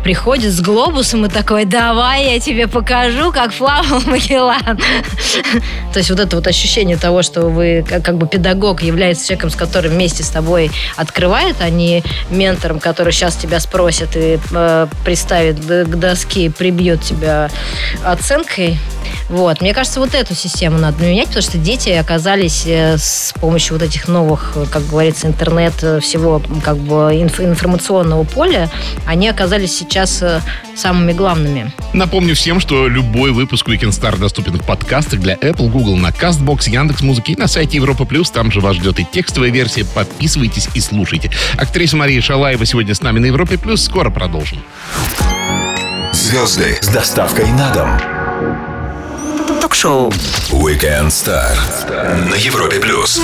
приходит 0.02 0.52
с 0.52 0.60
глобусом 0.60 1.26
и 1.26 1.28
такой, 1.28 1.64
давай 1.64 2.34
я 2.34 2.40
тебе 2.40 2.66
покажу, 2.66 3.32
как 3.32 3.52
плавал 3.52 4.00
Магеллан. 4.06 4.78
То 5.92 5.98
есть 5.98 6.10
вот 6.10 6.20
это 6.20 6.36
вот 6.36 6.46
ощущение 6.46 6.96
того, 6.96 7.22
что 7.22 7.42
вы 7.42 7.84
как, 7.88 8.16
бы 8.16 8.26
педагог 8.26 8.82
является 8.82 9.26
человеком, 9.26 9.50
с 9.50 9.56
которым 9.56 9.92
вместе 9.92 10.22
с 10.22 10.28
тобой 10.28 10.70
открывает, 10.96 11.56
а 11.60 11.70
не 11.70 12.02
ментором, 12.30 12.80
который 12.80 13.12
сейчас 13.12 13.36
тебя 13.36 13.60
спросит 13.60 14.16
и 14.16 14.38
э, 14.52 14.86
приставит 15.04 15.58
к 15.60 15.96
доске 15.96 16.50
прибьет 16.50 17.02
тебя 17.02 17.50
оценкой. 18.04 18.78
Вот. 19.28 19.60
Мне 19.60 19.74
кажется, 19.74 20.00
вот 20.00 20.14
эту 20.14 20.34
систему 20.34 20.78
надо 20.78 21.04
менять, 21.04 21.28
потому 21.28 21.42
что 21.42 21.58
дети 21.58 21.90
оказались 21.90 22.64
э, 22.66 22.96
с 22.98 23.34
помощью 23.40 23.74
вот 23.74 23.82
этих 23.82 24.08
новых, 24.08 24.52
э, 24.56 24.66
как 24.70 24.86
говорится, 24.86 25.26
интернет, 25.26 25.74
э, 25.82 26.00
всего 26.00 26.40
как 26.64 26.78
бы 26.78 27.14
инф- 27.14 27.44
информационного 27.44 28.24
поля, 28.24 28.70
они 29.06 29.28
оказались 29.28 29.76
сейчас 29.76 30.22
самыми 30.76 31.12
главными. 31.12 31.72
Напомню 31.92 32.34
всем, 32.34 32.60
что 32.60 32.86
любой 32.88 33.32
выпуск 33.32 33.68
Weekend 33.68 33.90
Star 33.90 34.18
доступен 34.18 34.58
в 34.58 34.64
подкастах 34.64 35.20
для 35.20 35.34
Apple, 35.34 35.68
Google, 35.70 35.96
на 35.96 36.08
CastBox, 36.08 36.68
Яндекс.Музыки 36.68 37.32
и 37.32 37.36
на 37.36 37.48
сайте 37.48 37.78
Европа 37.78 38.04
Плюс. 38.04 38.30
Там 38.30 38.52
же 38.52 38.60
вас 38.60 38.76
ждет 38.76 38.98
и 39.00 39.04
текстовая 39.04 39.50
версия. 39.50 39.84
Подписывайтесь 39.84 40.68
и 40.74 40.80
слушайте. 40.80 41.30
Актриса 41.56 41.96
Мария 41.96 42.20
Шалаева 42.20 42.66
сегодня 42.66 42.94
с 42.94 43.02
нами 43.02 43.18
на 43.18 43.26
Европе 43.26 43.58
Плюс. 43.58 43.82
Скоро 43.82 44.10
продолжим. 44.10 44.62
Звезды 46.12 46.78
с 46.80 46.88
доставкой 46.88 47.46
на 47.52 47.72
дом. 47.72 48.65
Ток-шоу. 49.46 50.10
Weekend 50.50 51.08
Star 51.08 51.56
на 52.28 52.34
Европе 52.34 52.80
плюс. 52.80 53.20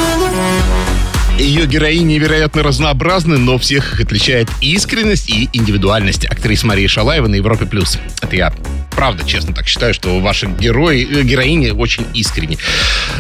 Ее 1.38 1.66
героини 1.66 2.14
невероятно 2.14 2.62
разнообразны, 2.62 3.38
но 3.38 3.58
всех 3.58 3.94
их 3.94 4.00
отличает 4.06 4.48
искренность 4.60 5.28
и 5.28 5.48
индивидуальность. 5.52 6.24
Актриса 6.26 6.66
Мария 6.66 6.86
Шалаева 6.86 7.26
на 7.26 7.34
Европе+. 7.34 7.66
плюс. 7.66 7.98
Это 8.20 8.36
я 8.36 8.52
правда, 8.94 9.24
честно 9.26 9.54
так 9.54 9.66
считаю, 9.66 9.94
что 9.94 10.20
ваши 10.20 10.46
герои, 10.46 11.06
э, 11.10 11.22
героини 11.22 11.70
очень 11.70 12.06
искренни. 12.14 12.58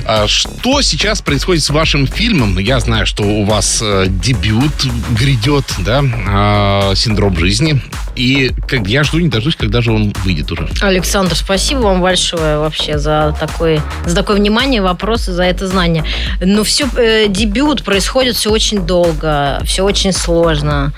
А 0.04 0.28
что 0.28 0.82
сейчас 0.82 1.22
происходит 1.22 1.64
с 1.64 1.70
вашим 1.70 2.06
фильмом? 2.06 2.58
Я 2.58 2.78
знаю, 2.78 3.06
что 3.06 3.24
у 3.24 3.44
вас 3.44 3.80
э, 3.82 4.06
дебют 4.08 4.72
грядет, 5.18 5.64
да, 5.78 6.04
а, 6.28 6.94
«Синдром 6.94 7.36
жизни». 7.36 7.82
И 8.14 8.52
как, 8.68 8.86
я 8.86 9.04
жду, 9.04 9.18
не 9.18 9.28
дождусь, 9.28 9.56
когда 9.56 9.80
же 9.80 9.92
он 9.92 10.12
выйдет 10.24 10.50
уже. 10.50 10.68
Александр, 10.80 11.34
спасибо 11.34 11.80
вам 11.80 12.00
большое 12.00 12.58
вообще 12.58 12.98
за, 12.98 13.34
такой, 13.38 13.80
за 14.06 14.14
такое 14.14 14.36
внимание, 14.36 14.82
вопросы, 14.82 15.32
за 15.32 15.44
это 15.44 15.66
знание. 15.66 16.04
Но 16.40 16.64
все, 16.64 16.86
э, 16.96 17.28
дебют 17.28 17.84
происходит 17.84 18.36
все 18.36 18.50
очень 18.50 18.86
долго, 18.86 19.60
все 19.64 19.82
очень 19.82 20.12
сложно, 20.12 20.92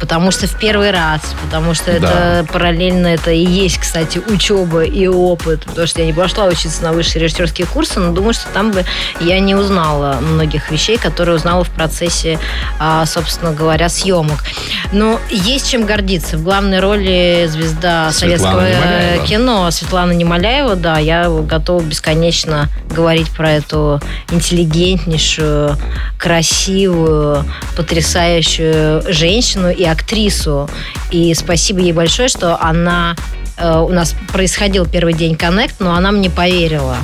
потому 0.00 0.30
что 0.30 0.46
в 0.46 0.58
первый 0.58 0.90
раз, 0.90 1.20
потому 1.44 1.74
что 1.74 1.90
это 1.90 2.46
параллельно, 2.52 3.08
это 3.08 3.30
и 3.30 3.44
есть, 3.44 3.78
кстати, 3.78 4.18
учеба 4.18 4.84
и 4.84 5.06
опыт, 5.06 5.64
потому 5.64 5.86
что 5.86 6.00
я 6.00 6.06
не 6.06 6.12
пошла 6.12 6.46
учиться 6.46 6.82
на 6.82 6.92
высшие 6.92 7.22
режиссерские 7.22 7.66
курсы, 7.66 8.00
но 8.00 8.12
думаю, 8.12 8.34
что 8.34 8.46
там 8.52 8.70
бы 8.70 8.84
я 9.20 9.40
не 9.40 9.54
узнала 9.54 10.18
многих 10.20 10.70
вещей, 10.70 10.98
которые 10.98 11.36
узнала 11.36 11.64
в 11.64 11.70
процессе, 11.70 12.38
а, 12.78 13.04
собственно 13.06 13.52
говоря, 13.52 13.88
съемок. 13.88 14.44
Но 14.92 15.20
есть 15.30 15.70
чем 15.70 15.84
гордиться. 15.84 16.38
В 16.38 16.44
главной 16.60 16.80
роли 16.80 17.46
звезда 17.48 18.12
Светлана 18.12 18.38
советского 18.38 18.68
Немоляева. 18.68 19.26
кино 19.26 19.70
Светлана 19.70 20.12
Немоляева, 20.12 20.76
да, 20.76 20.98
я 20.98 21.30
готова 21.30 21.80
бесконечно 21.80 22.68
говорить 22.94 23.30
про 23.30 23.52
эту 23.52 23.98
интеллигентнейшую, 24.30 25.78
красивую, 26.18 27.46
потрясающую 27.78 29.02
женщину 29.10 29.70
и 29.70 29.84
актрису. 29.84 30.68
И 31.10 31.32
спасибо 31.32 31.80
ей 31.80 31.92
большое, 31.92 32.28
что 32.28 32.60
она 32.60 33.16
э, 33.56 33.78
у 33.78 33.88
нас 33.88 34.14
происходил 34.30 34.84
первый 34.84 35.14
день 35.14 35.36
коннект, 35.36 35.76
но 35.78 35.94
она 35.94 36.12
мне 36.12 36.28
поверила. 36.28 36.96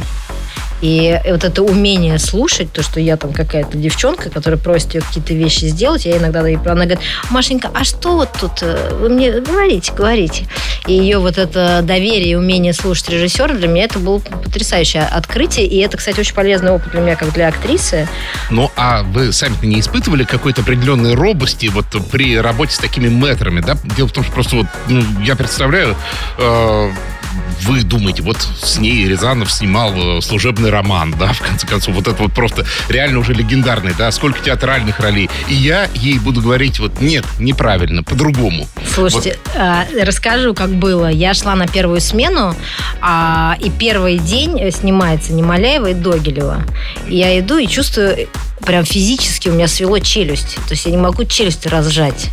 И 0.83 1.19
вот 1.27 1.43
это 1.45 1.63
умение 1.63 2.19
слушать, 2.19 2.71
то, 2.73 2.83
что 2.83 3.01
я 3.01 3.17
там 3.17 3.33
какая-то 3.33 3.79
девчонка, 3.79 4.29
которая 4.31 4.59
просит 4.61 4.95
ее 4.95 5.01
какие-то 5.01 5.33
вещи 5.35 5.65
сделать, 5.67 6.05
я 6.05 6.19
иногда, 6.19 6.47
ей- 6.47 6.57
она 6.57 6.75
говорит, 6.85 6.99
Машенька, 7.31 7.71
а 7.73 7.85
что 7.85 8.13
вот 8.17 8.29
тут? 8.39 8.53
э, 8.63 8.91
Вы 9.01 9.09
мне 9.09 9.31
говорите, 9.41 9.93
говорите. 9.93 10.47
И 10.87 10.93
ее 10.93 11.19
вот 11.19 11.39
это 11.39 11.81
доверие 11.83 12.33
и 12.33 12.35
умение 12.35 12.73
слушать 12.73 13.09
режиссера, 13.09 13.55
для 13.55 13.69
меня 13.69 13.85
это 13.85 13.99
было 13.99 14.19
потрясающее 14.19 15.03
открытие. 15.05 15.67
И 15.67 15.79
это, 15.79 15.97
кстати, 15.97 16.21
очень 16.21 16.35
полезный 16.35 16.71
опыт 16.73 16.93
для 16.93 17.01
меня, 17.01 17.17
как 17.17 17.33
для 17.33 17.49
актрисы. 17.49 18.07
Ну, 18.51 18.71
а 18.77 19.03
вы 19.03 19.33
сами-то 19.33 19.67
не 19.67 19.81
испытывали 19.81 20.25
какой-то 20.25 20.61
определенной 20.63 21.15
робости 21.15 21.67
вот 21.67 21.87
при 22.11 22.39
работе 22.39 22.73
с 22.75 22.79
такими 22.79 23.09
мэтрами, 23.09 23.61
да? 23.61 23.77
Дело 23.97 24.09
в 24.09 24.13
том, 24.13 24.23
что 24.25 24.33
просто 24.33 24.57
вот, 24.57 24.67
ну, 24.89 25.03
я 25.25 25.37
представляю, 25.37 25.97
э, 26.39 26.91
вы 27.63 27.83
думаете, 27.83 28.23
вот 28.23 28.39
с 28.63 28.79
ней 28.79 29.07
Рязанов 29.07 29.51
снимал 29.51 30.19
э, 30.19 30.21
служебный 30.21 30.71
роман, 30.71 31.15
да, 31.19 31.33
в 31.33 31.41
конце 31.41 31.67
концов, 31.67 31.95
вот 31.95 32.09
это 32.09 32.23
вот 32.23 32.33
просто 32.33 32.67
реально 32.89 33.19
уже 33.19 33.33
легендарный, 33.33 33.95
да, 33.97 34.11
сколько 34.11 34.41
театральных 34.41 35.01
ролей. 35.01 35.31
И 35.49 35.55
я 35.55 35.89
ей 35.95 36.19
буду 36.19 36.41
говорить, 36.41 36.79
вот, 36.79 37.01
нет, 37.01 37.25
неправильно, 37.39 38.03
по-другому. 38.03 38.69
Слушайте, 38.95 39.39
а, 39.55 39.85
расскажу, 40.03 40.55
как 40.55 40.71
было. 40.71 41.09
Я 41.09 41.35
шла 41.35 41.55
на 41.55 41.67
первую 41.67 42.01
смену, 42.01 42.55
а, 43.01 43.57
и 43.61 43.71
первый 43.71 44.19
день 44.19 44.61
э, 44.61 44.71
снимается 44.71 45.33
Немоляева 45.33 45.91
и 45.91 45.95
Догилева. 45.95 46.63
И 47.09 47.17
я 47.17 47.39
иду 47.39 47.59
и 47.59 47.67
чувствую, 47.67 48.29
прям 48.65 48.85
физически 48.85 49.49
у 49.49 49.53
меня 49.53 49.69
свело 49.69 49.99
челюсть. 49.99 50.57
То 50.67 50.73
есть 50.73 50.87
я 50.87 50.93
не 50.93 50.99
могу 50.99 51.25
челюсть 51.25 51.67
разжать. 51.67 52.31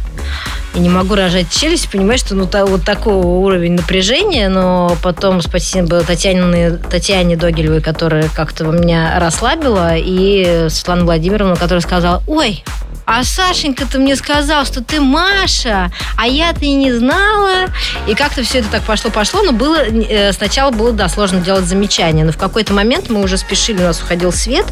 И 0.75 0.79
не 0.79 0.89
могу 0.89 1.13
рожать 1.13 1.51
челюсть, 1.51 1.89
понимаешь, 1.91 2.21
что 2.21 2.33
ну, 2.33 2.47
та- 2.47 2.65
вот 2.65 2.83
такого 2.83 3.25
уровень 3.27 3.73
напряжения, 3.73 4.49
но 4.49 4.97
потом 5.03 5.41
спасибо 5.41 6.01
Татьяне, 6.01 6.71
Татьяне 6.71 7.37
Догилевой, 7.37 7.79
которая 7.81 8.27
как-то 8.35 8.63
меня 8.65 9.19
расслабила, 9.19 9.91
и 9.95 10.67
Светлана 10.69 11.03
Владимировна, 11.05 11.55
которая 11.55 11.81
сказала, 11.81 12.23
ой, 12.27 12.63
а 13.05 13.23
Сашенька, 13.23 13.85
ты 13.85 13.99
мне 13.99 14.15
сказал, 14.15 14.65
что 14.65 14.83
ты 14.83 15.01
Маша, 15.01 15.91
а 16.17 16.27
я-то 16.27 16.63
и 16.65 16.73
не 16.73 16.91
знала. 16.93 17.65
И 18.07 18.15
как-то 18.15 18.43
все 18.43 18.59
это 18.59 18.69
так 18.69 18.83
пошло-пошло, 18.83 19.41
но 19.43 19.51
было 19.51 19.77
э, 19.77 20.31
сначала 20.33 20.71
было, 20.71 20.91
да, 20.91 21.09
сложно 21.09 21.41
делать 21.41 21.65
замечания. 21.65 22.23
Но 22.23 22.31
в 22.31 22.37
какой-то 22.37 22.73
момент 22.73 23.09
мы 23.09 23.21
уже 23.21 23.37
спешили, 23.37 23.81
у 23.81 23.85
нас 23.85 24.01
уходил 24.01 24.31
свет, 24.31 24.65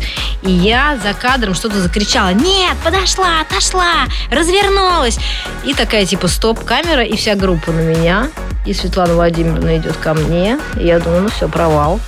и 0.44 0.52
я 0.52 0.98
за 1.04 1.14
кадром 1.14 1.54
что-то 1.54 1.82
закричала. 1.82 2.30
Нет, 2.30 2.78
подошла, 2.84 3.42
отошла, 3.42 4.06
развернулась. 4.30 5.18
И 5.64 5.74
такая 5.74 6.06
типа 6.06 6.28
стоп-камера, 6.28 7.04
и 7.04 7.16
вся 7.18 7.36
группа 7.36 7.72
на 7.72 7.82
меня. 7.82 8.30
И 8.66 8.74
Светлана 8.74 9.16
Владимировна 9.16 9.78
идет 9.78 9.98
ко 9.98 10.14
мне. 10.14 10.60
И 10.80 10.86
я 10.86 11.00
думаю, 11.00 11.24
ну 11.24 11.30
все, 11.30 11.48
провал. 11.48 12.00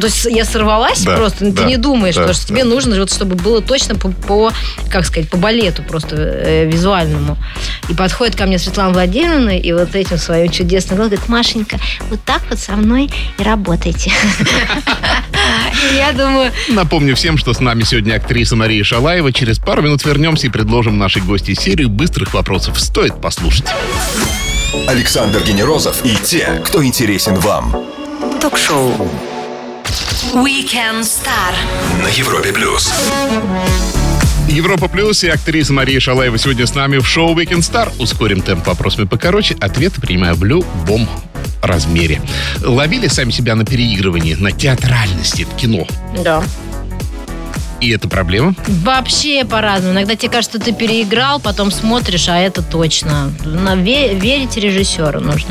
То 0.00 0.06
есть 0.06 0.26
я 0.26 0.44
сорвалась 0.44 1.02
Да, 1.02 1.16
просто, 1.16 1.50
да, 1.50 1.62
ты 1.62 1.68
не 1.68 1.76
думаешь, 1.76 2.14
да, 2.14 2.22
потому 2.22 2.34
что 2.34 2.46
тебе 2.46 2.64
да. 2.64 2.70
нужно, 2.70 2.98
вот, 2.98 3.10
чтобы 3.10 3.34
было 3.34 3.62
точно 3.62 3.94
по, 3.94 4.10
по, 4.10 4.52
как 4.90 5.06
сказать, 5.06 5.28
по 5.30 5.36
балету 5.36 5.82
просто 5.82 6.16
э, 6.16 6.66
визуальному. 6.66 7.36
И 7.88 7.94
подходит 7.94 8.36
ко 8.36 8.46
мне 8.46 8.58
Светлана 8.58 8.92
Владимировна 8.92 9.58
и 9.58 9.72
вот 9.72 9.94
этим 9.94 10.18
своим 10.18 10.50
чудесным 10.50 10.98
голосом 10.98 11.16
говорит, 11.16 11.28
Машенька, 11.28 11.78
вот 12.10 12.20
так 12.24 12.42
вот 12.50 12.58
со 12.58 12.72
мной 12.72 13.10
и 13.38 13.42
работайте. 13.42 14.12
Я 15.94 16.12
думаю, 16.12 16.52
Напомню 16.68 17.14
всем, 17.14 17.38
что 17.38 17.52
с 17.52 17.60
нами 17.60 17.82
сегодня 17.84 18.14
актриса 18.14 18.56
Мария 18.56 18.82
Шалаева. 18.84 19.32
Через 19.32 19.58
пару 19.58 19.82
минут 19.82 20.04
вернемся 20.04 20.46
и 20.46 20.50
предложим 20.50 20.98
нашей 20.98 21.22
гости 21.22 21.54
серию 21.54 21.88
быстрых 21.88 22.34
вопросов. 22.34 22.80
Стоит 22.80 23.20
послушать. 23.20 23.66
Александр 24.88 25.42
Генерозов 25.42 26.04
и 26.04 26.16
те, 26.16 26.60
кто 26.64 26.84
интересен 26.84 27.36
вам. 27.36 27.74
Ток-шоу. 28.40 29.10
Weekend 30.34 31.02
Star. 31.02 31.54
На 32.02 32.08
Европе 32.08 32.52
плюс. 32.52 32.92
Европа 34.48 34.88
Плюс 34.88 35.22
и 35.24 35.28
актриса 35.28 35.72
Мария 35.72 35.98
Шалаева 36.00 36.38
сегодня 36.38 36.66
с 36.66 36.74
нами 36.74 36.98
в 36.98 37.06
шоу 37.06 37.34
Weekend 37.36 37.58
Star. 37.60 37.92
Ускорим 37.98 38.40
темп 38.42 38.66
вопросами 38.66 39.06
покороче. 39.06 39.56
Ответы 39.60 40.00
принимаю 40.00 40.34
в 40.34 40.44
любом 40.44 41.08
размере. 41.62 42.20
Ловили 42.64 43.08
сами 43.08 43.30
себя 43.30 43.54
на 43.54 43.64
переигрывании, 43.64 44.34
на 44.34 44.52
театральности 44.52 45.44
в 45.50 45.56
кино. 45.56 45.86
да. 46.22 46.42
И 47.78 47.90
это 47.90 48.08
проблема? 48.08 48.54
Вообще 48.66 49.44
по-разному. 49.44 49.92
Иногда 49.92 50.16
тебе 50.16 50.30
кажется, 50.32 50.56
что 50.58 50.64
ты 50.64 50.72
переиграл, 50.72 51.38
потом 51.40 51.70
смотришь, 51.70 52.26
а 52.30 52.38
это 52.38 52.62
точно. 52.62 53.30
На 53.44 53.74
ве- 53.76 54.18
верить 54.18 54.56
режиссеру 54.56 55.20
нужно. 55.20 55.50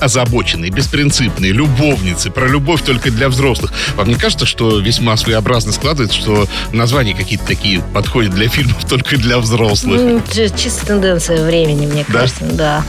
Озабоченные, 0.00 0.70
беспринципные, 0.70 1.52
любовницы, 1.52 2.30
про 2.30 2.46
любовь 2.48 2.82
только 2.82 3.10
для 3.10 3.28
взрослых. 3.28 3.72
Вам 3.96 4.08
не 4.08 4.14
кажется, 4.14 4.46
что 4.46 4.78
весьма 4.80 5.16
своеобразно 5.16 5.72
складывается, 5.72 6.18
что 6.18 6.48
названия 6.72 7.14
какие-то 7.14 7.46
такие 7.46 7.80
подходят 7.94 8.34
для 8.34 8.48
фильмов 8.48 8.84
только 8.88 9.16
для 9.16 9.38
взрослых? 9.38 10.00
Ну, 10.00 10.22
чи- 10.32 10.50
чисто 10.56 10.86
тенденция 10.86 11.44
времени, 11.44 11.86
мне 11.86 12.04
Да? 12.08 12.20
кажется. 12.20 12.44
Да. 12.44 12.84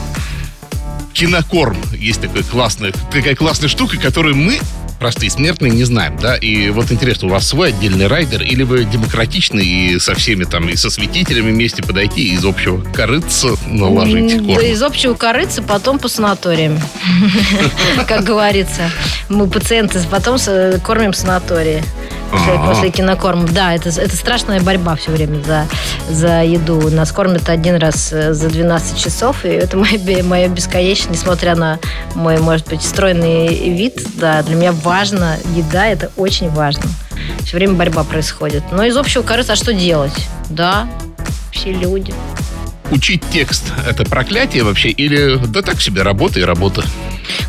Кинокорм 1.14 1.78
есть 1.94 2.22
такая 2.22 2.42
классная, 2.44 2.92
такая 3.12 3.36
классная 3.36 3.70
штука, 3.70 3.98
которую 3.98 4.36
мы 4.36 4.60
простые 5.04 5.30
смертные 5.30 5.70
не 5.70 5.84
знаем, 5.84 6.16
да, 6.16 6.38
и 6.38 6.70
вот 6.70 6.90
интересно, 6.90 7.28
у 7.28 7.32
вас 7.32 7.46
свой 7.46 7.74
отдельный 7.74 8.08
райдер, 8.08 8.42
или 8.42 8.64
вы 8.64 8.86
демократичны 8.86 9.60
и 9.60 10.00
со 10.00 10.16
всеми 10.16 10.46
там, 10.46 10.70
и 10.70 10.78
со 10.78 10.90
светителями 10.90 11.52
вместе 11.52 11.84
подойти 11.84 12.30
и 12.30 12.36
из 12.36 12.46
общего 12.46 12.82
корыца 12.94 13.50
наложить 13.68 14.38
корм? 14.38 14.56
Да 14.56 14.62
из 14.66 14.82
общего 14.82 15.14
корыца, 15.14 15.62
потом 15.62 16.00
по 16.00 16.08
санаториям. 16.08 16.80
Как 18.08 18.24
говорится. 18.24 18.90
Мы 19.28 19.48
пациенты 19.50 20.00
потом 20.10 20.38
с- 20.38 20.80
кормим 20.82 21.12
санатории. 21.14 21.84
После, 22.34 22.54
Ага. 22.54 22.68
после 22.74 22.90
кинокормов. 22.92 23.54
Да, 23.54 23.74
это, 23.74 23.90
это 23.90 24.16
страшная 24.16 24.60
борьба 24.62 24.96
все 24.96 25.12
время 25.12 25.42
за, 25.44 25.68
за 26.10 26.44
еду. 26.44 26.90
Нас 26.90 27.12
кормят 27.12 27.48
один 27.50 27.76
раз 27.76 28.12
э, 28.12 28.34
за 28.34 28.50
12 28.50 28.98
часов, 28.98 29.46
и 29.46 29.50
это 29.50 29.78
мое, 29.78 30.24
мое 30.24 30.48
бесконечно, 30.48 31.12
несмотря 31.12 31.56
на 31.56 31.80
мой, 32.16 32.40
может 32.40 32.68
быть, 32.68 32.82
стройный 32.82 33.70
вид, 33.70 34.02
да, 34.16 34.42
для 34.44 34.56
меня 34.56 34.72
важно, 34.72 35.38
еда, 35.56 35.88
это 35.88 36.12
очень 36.18 36.50
важно. 36.50 36.84
Все 37.46 37.58
время 37.58 37.74
борьба 37.74 38.04
происходит. 38.04 38.64
Но 38.72 38.84
из 38.84 38.98
общего 38.98 39.22
корыта, 39.22 39.54
а 39.54 39.56
что 39.56 39.74
делать? 39.74 40.14
Да, 40.50 40.88
все 41.52 41.72
люди. 41.72 42.14
Учить 42.92 43.24
текст– 43.32 43.64
это 43.88 44.04
проклятие 44.04 44.64
вообще? 44.64 44.90
Или 44.90 45.38
да 45.48 45.62
так 45.62 45.82
себе 45.82 46.02
работа 46.02 46.40
и 46.40 46.44
работа? 46.44 46.84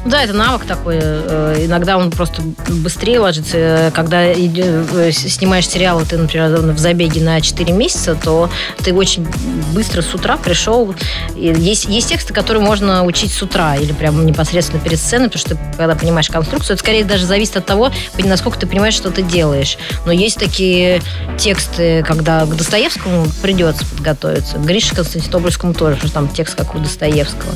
Ну 0.04 0.10
Да, 0.10 0.22
это 0.22 0.32
навык 0.32 0.64
такой. 0.66 0.98
э, 1.00 1.64
Иногда 1.66 1.96
он 1.96 2.10
просто 2.10 2.42
быстрее 2.68 3.18
ложится. 3.18 3.92
Когда 3.94 4.24
э, 4.24 5.12
снимаешь 5.12 5.68
сериалы, 5.68 6.04
ты, 6.04 6.16
например, 6.18 6.50
в 6.72 6.78
забеге 6.78 7.20
на 7.20 7.40
4 7.40 7.72
месяца, 7.72 8.14
то 8.14 8.50
ты 8.82 8.92
очень 8.92 9.26
быстро 9.72 10.02
с 10.02 10.14
утра 10.14 10.36
пришел. 10.36 10.94
Есть, 11.34 11.86
есть 11.86 12.08
тексты, 12.08 12.32
которые 12.32 12.62
можно 12.62 13.04
учить 13.04 13.32
с 13.32 13.42
утра 13.42 13.76
или 13.76 13.92
прямо 13.92 14.22
непосредственно 14.22 14.80
перед 14.80 14.98
сценой, 14.98 15.28
потому 15.28 15.40
что 15.40 15.50
ты, 15.54 15.60
когда 15.76 15.94
понимаешь 15.94 16.28
конструкцию, 16.28 16.74
это 16.74 16.82
скорее 16.82 17.04
даже 17.04 17.26
зависит 17.26 17.56
от 17.56 17.66
того, 17.66 17.90
насколько 18.18 18.58
ты 18.58 18.66
понимаешь, 18.66 18.94
что 18.94 19.10
ты 19.10 19.22
делаешь. 19.22 19.78
Но 20.06 20.12
есть 20.12 20.38
такие 20.38 21.02
тексты, 21.38 22.02
когда 22.06 22.44
к 22.46 22.56
Достоевскому 22.56 23.26
придется 23.42 23.84
подготовиться, 23.86 24.58
Грише 24.58 24.94
Константинопольскому 24.94 25.74
тоже, 25.74 25.96
потому 25.96 26.08
что 26.08 26.14
там 26.14 26.28
текст 26.28 26.54
как 26.54 26.74
у 26.74 26.78
Достоевского. 26.78 27.52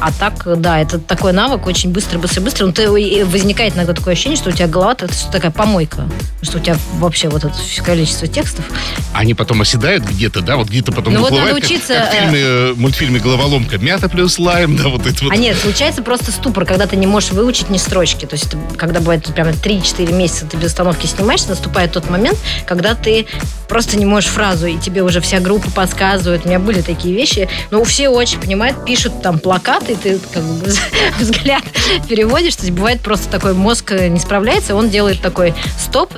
А 0.00 0.12
так, 0.12 0.44
да, 0.60 0.80
это 0.80 0.98
такой 0.98 1.32
навык, 1.32 1.66
очень 1.66 1.90
быстро, 1.90 2.18
быстро, 2.18 2.40
быстро. 2.40 2.66
Но 2.66 2.72
ты, 2.72 2.82
и 3.00 3.22
возникает 3.24 3.74
иногда 3.74 3.94
такое 3.94 4.12
ощущение, 4.14 4.36
что 4.36 4.50
у 4.50 4.52
тебя 4.52 4.68
голова 4.68 4.92
это 4.92 5.08
такая 5.30 5.50
помойка. 5.50 6.08
Что 6.42 6.58
у 6.58 6.60
тебя 6.60 6.76
вообще 6.94 7.28
вот 7.28 7.44
это 7.44 7.54
количество 7.84 8.28
текстов. 8.28 8.64
Они 9.12 9.34
потом 9.34 9.60
оседают 9.60 10.04
где-то, 10.04 10.40
да? 10.40 10.56
Вот 10.56 10.68
где-то 10.68 10.92
потом 10.92 11.14
Ну 11.14 11.20
вот 11.20 11.30
выплывают, 11.30 11.54
надо 11.54 11.60
как- 11.60 11.70
учиться, 11.70 11.94
Как, 11.94 12.10
в 12.10 12.12
фильме, 12.14 12.40
э, 12.40 12.74
мультфильме 12.76 13.18
«Головоломка». 13.18 13.78
Мята 13.78 14.08
плюс 14.08 14.38
лайм, 14.38 14.76
да, 14.76 14.88
вот 14.88 15.04
это 15.06 15.24
вот. 15.24 15.32
А 15.32 15.36
нет, 15.36 15.56
случается 15.56 16.02
просто 16.02 16.30
ступор, 16.30 16.64
когда 16.64 16.86
ты 16.86 16.96
не 16.96 17.06
можешь 17.06 17.32
выучить 17.32 17.68
ни 17.70 17.78
строчки. 17.78 18.24
То 18.26 18.34
есть, 18.34 18.54
когда 18.76 19.00
бывает 19.00 19.24
прямо 19.34 19.50
3-4 19.50 20.12
месяца 20.12 20.46
ты 20.46 20.56
без 20.56 20.66
остановки 20.66 21.06
снимаешься, 21.06 21.48
наступает 21.50 21.92
тот 21.92 22.08
момент, 22.08 22.38
когда 22.66 22.94
ты 22.94 23.26
просто 23.68 23.98
не 23.98 24.06
можешь 24.06 24.30
фразу, 24.30 24.66
и 24.66 24.78
тебе 24.78 25.02
уже 25.02 25.20
вся 25.20 25.40
группа 25.40 25.70
подсказывает. 25.70 26.44
У 26.44 26.48
меня 26.48 26.58
были 26.58 26.80
такие 26.82 27.14
вещи. 27.14 27.48
Но 27.70 27.82
все 27.84 28.08
очень 28.08 28.40
понимают, 28.40 28.84
пишут 28.84 29.22
там 29.22 29.38
плакаты, 29.38 29.87
и 29.88 29.96
ты 29.96 30.18
как 30.32 30.42
бы 30.42 30.72
взгляд 31.18 31.64
переводишь. 32.08 32.56
То 32.56 32.62
есть 32.62 32.74
бывает 32.74 33.00
просто 33.00 33.28
такой 33.28 33.54
мозг 33.54 33.92
э, 33.92 34.08
не 34.08 34.20
справляется, 34.20 34.74
он 34.74 34.90
делает 34.90 35.20
такой 35.20 35.54
стоп, 35.78 36.12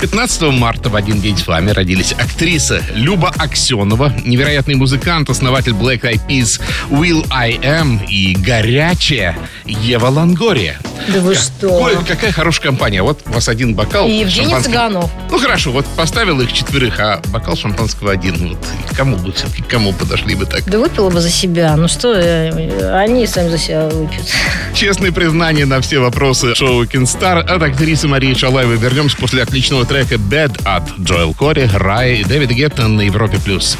15 0.00 0.42
марта 0.42 0.88
в 0.90 0.96
один 0.96 1.20
день 1.20 1.36
с 1.36 1.46
вами 1.46 1.70
родились 1.70 2.12
актриса 2.12 2.82
Люба 2.94 3.32
Аксенова, 3.36 4.12
невероятный 4.24 4.74
музыкант, 4.74 5.30
основатель 5.30 5.72
Black 5.72 6.02
Eyed 6.02 6.20
Peas 6.28 6.60
Will 6.90 7.26
I 7.30 7.54
Am 7.58 8.06
и 8.08 8.34
горячая 8.34 9.36
Ева 9.64 10.06
Лангория. 10.06 10.78
Да 11.08 11.20
вы 11.20 11.34
что? 11.34 11.68
Ой, 11.68 11.96
какая 12.06 12.32
хорошая 12.32 12.64
компания. 12.64 13.02
Вот 13.02 13.20
у 13.26 13.32
вас 13.32 13.48
один 13.48 13.74
бокал 13.74 14.08
и 14.08 14.12
Евгений. 14.12 14.54
Цыганов. 14.60 15.10
Ну 15.30 15.38
хорошо, 15.38 15.72
вот 15.72 15.86
поставил 15.96 16.40
их 16.40 16.52
четверых, 16.52 16.98
а 17.00 17.20
бокал 17.28 17.56
шампанского 17.56 18.12
один. 18.12 18.50
Вот 18.50 18.58
кому 18.96 19.16
бы 19.16 19.32
все-таки, 19.32 19.62
кому 19.62 19.92
подошли 19.92 20.34
бы 20.34 20.46
так? 20.46 20.64
Да 20.66 20.78
выпила 20.78 21.10
бы 21.10 21.20
за 21.20 21.30
себя. 21.30 21.76
Ну 21.76 21.88
что, 21.88 22.12
э, 22.12 23.00
они 23.02 23.26
сами 23.26 23.48
за 23.48 23.58
себя 23.58 23.88
выпьют. 23.88 24.26
Честные 24.74 25.12
признания 25.12 25.66
на 25.66 25.80
все 25.80 25.98
вопросы 25.98 26.54
шоу 26.54 26.86
Кинстар 26.86 27.38
от 27.38 27.62
актрисы 27.62 28.08
Марии 28.08 28.34
Шалаевой. 28.34 28.76
Вернемся 28.76 29.16
после 29.16 29.42
отличного 29.42 29.83
трека 29.84 30.14
Bad 30.14 30.60
от 30.64 30.98
Джоэл 31.00 31.34
Кори, 31.34 31.70
Рай 31.74 32.16
и 32.16 32.24
Дэвид 32.24 32.50
Гетта 32.50 32.88
на 32.88 33.02
Европе+. 33.02 33.38
плюс. 33.38 33.76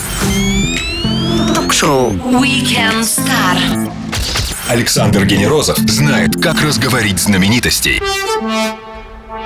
Ток-шоу 1.54 2.12
Weekend 2.12 3.02
Star. 3.02 3.90
Александр 4.68 5.24
Генерозов 5.24 5.78
знает, 5.78 6.40
как 6.42 6.62
разговорить 6.62 7.18
знаменитостей. 7.18 8.00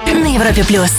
На 0.07 0.35
Европе 0.35 0.65
плюс. 0.65 0.93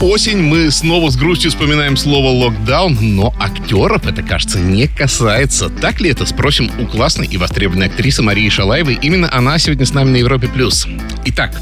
Осень, 0.00 0.42
мы 0.42 0.70
снова 0.70 1.08
с 1.10 1.16
грустью 1.16 1.50
вспоминаем 1.50 1.96
слово 1.96 2.28
«локдаун», 2.28 2.98
но 3.00 3.34
актеров 3.40 4.06
это, 4.06 4.22
кажется, 4.22 4.58
не 4.58 4.88
касается. 4.88 5.70
Так 5.70 6.00
ли 6.00 6.10
это, 6.10 6.26
спросим 6.26 6.70
у 6.78 6.86
классной 6.86 7.26
и 7.26 7.38
востребованной 7.38 7.86
актрисы 7.86 8.22
Марии 8.22 8.48
Шалаевой. 8.50 8.98
Именно 9.00 9.32
она 9.32 9.58
сегодня 9.58 9.86
с 9.86 9.94
нами 9.94 10.10
на 10.10 10.16
Европе+. 10.16 10.48
плюс. 10.48 10.86
Итак, 11.24 11.58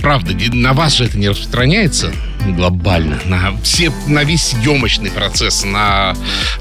правда, 0.00 0.34
на 0.52 0.72
вас 0.72 0.96
же 0.96 1.04
это 1.04 1.16
не 1.16 1.28
распространяется 1.28 2.12
глобально, 2.44 3.20
на, 3.26 3.56
все, 3.62 3.92
на 4.08 4.24
весь 4.24 4.42
съемочный 4.42 5.12
процесс, 5.12 5.64
на 5.64 6.16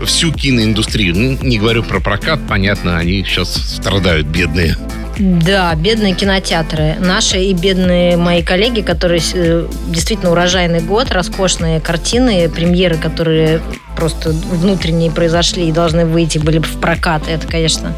всю 0.06 0.32
киноиндустрию. 0.32 1.40
Не 1.42 1.58
говорю 1.58 1.82
про 1.82 2.00
прокат, 2.00 2.40
понятно, 2.48 3.00
они 3.00 3.24
сейчас 3.24 3.56
страдают, 3.56 4.28
бедные. 4.28 4.78
Да, 5.20 5.74
бедные 5.76 6.14
кинотеатры. 6.14 6.96
Наши 7.00 7.42
и 7.42 7.54
бедные 7.54 8.18
мои 8.18 8.42
коллеги, 8.42 8.82
которые 8.82 9.22
э, 9.34 9.68
действительно 9.88 10.32
урожайный 10.32 10.80
год, 10.80 11.12
роскошные 11.12 11.80
картины, 11.80 12.50
премьеры, 12.50 12.98
которые 12.98 13.62
просто 13.96 14.30
внутренние 14.30 15.12
произошли 15.12 15.68
и 15.68 15.72
должны 15.72 16.06
выйти 16.06 16.38
были 16.38 16.60
в 16.60 16.80
прокат. 16.80 17.24
Это, 17.28 17.48
конечно, 17.48 17.96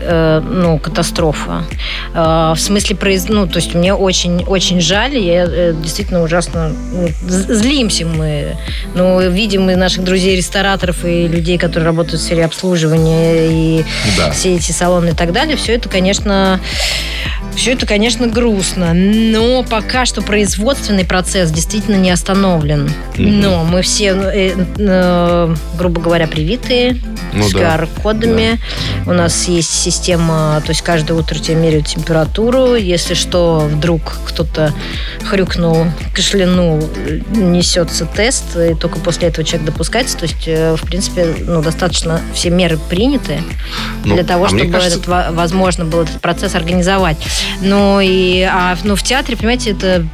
э, 0.00 0.40
ну, 0.40 0.78
катастрофа. 0.78 1.64
Э, 2.14 2.52
в 2.54 2.58
смысле, 2.58 2.96
произ... 2.96 3.28
ну, 3.28 3.46
то 3.46 3.56
есть 3.56 3.74
мне 3.74 3.94
очень, 3.94 4.44
очень 4.44 4.80
жаль, 4.80 5.16
я 5.16 5.46
э, 5.46 5.74
действительно 5.82 6.22
ужасно 6.22 6.72
ну, 6.92 7.08
злимся 7.26 8.06
мы. 8.06 8.56
Но 8.94 9.20
видим 9.22 9.62
мы 9.62 9.76
наших 9.76 10.04
друзей-рестораторов 10.04 11.04
и 11.04 11.26
людей, 11.26 11.58
которые 11.58 11.86
работают 11.86 12.20
в 12.20 12.24
сфере 12.24 12.44
обслуживания 12.44 13.48
и 13.50 13.84
Да. 14.16 14.30
все 14.30 14.54
эти 14.54 14.72
салоны 14.72 15.10
и 15.10 15.14
так 15.14 15.32
далее, 15.32 15.56
все 15.56 15.74
это, 15.74 15.88
конечно, 15.88 16.60
все 17.56 17.72
это, 17.72 17.86
конечно, 17.86 18.26
грустно. 18.26 18.92
Но 18.94 19.62
пока 19.62 20.04
что 20.04 20.22
производственный 20.22 21.04
процесс 21.04 21.50
действительно 21.50 21.96
не 21.96 22.10
остановлен. 22.10 22.90
Но 23.16 23.64
мы 23.64 23.82
все, 23.82 24.12
э, 24.12 24.52
э, 24.78 25.45
грубо 25.78 26.00
говоря, 26.00 26.26
привитые 26.26 27.00
Ну 27.32 27.42
с 27.48 27.52
да. 27.52 27.76
QR-кодами. 27.76 28.58
У 29.06 29.12
нас 29.12 29.46
есть 29.48 29.72
система, 29.72 30.60
то 30.64 30.70
есть 30.70 30.82
каждое 30.82 31.14
утро 31.14 31.38
тебе 31.38 31.56
меряют 31.56 31.86
температуру. 31.86 32.74
Если 32.74 33.14
что, 33.14 33.68
вдруг 33.72 34.16
кто-то 34.26 34.72
хрюкнул, 35.28 35.86
кашлянул, 36.14 36.82
несется 37.30 38.06
тест, 38.06 38.56
и 38.56 38.74
только 38.74 38.98
после 39.00 39.28
этого 39.28 39.44
человек 39.46 39.66
допускается. 39.66 40.16
То 40.16 40.24
есть, 40.26 40.44
э, 40.46 40.74
в 40.76 40.82
принципе, 40.82 41.34
ну, 41.40 41.62
достаточно 41.62 42.20
все 42.34 42.50
меры 42.50 42.78
приняты 42.88 43.42
Ну, 44.04 44.14
для 44.14 44.24
того, 44.24 44.44
а 44.46 44.48
чтобы 44.48 44.66
кажется- 44.68 44.96
этот, 44.98 45.06
во- 45.08 45.30
возможно 45.32 45.84
был 45.84 46.02
этот 46.02 46.20
процесс 46.20 46.54
организовать. 46.54 47.16
Ну 47.60 48.00
и 48.02 48.42
а, 48.42 48.76
ну, 48.84 48.96
в 48.96 49.02
театре, 49.02 49.36
понимаете, 49.36 49.70
это 49.72 50.06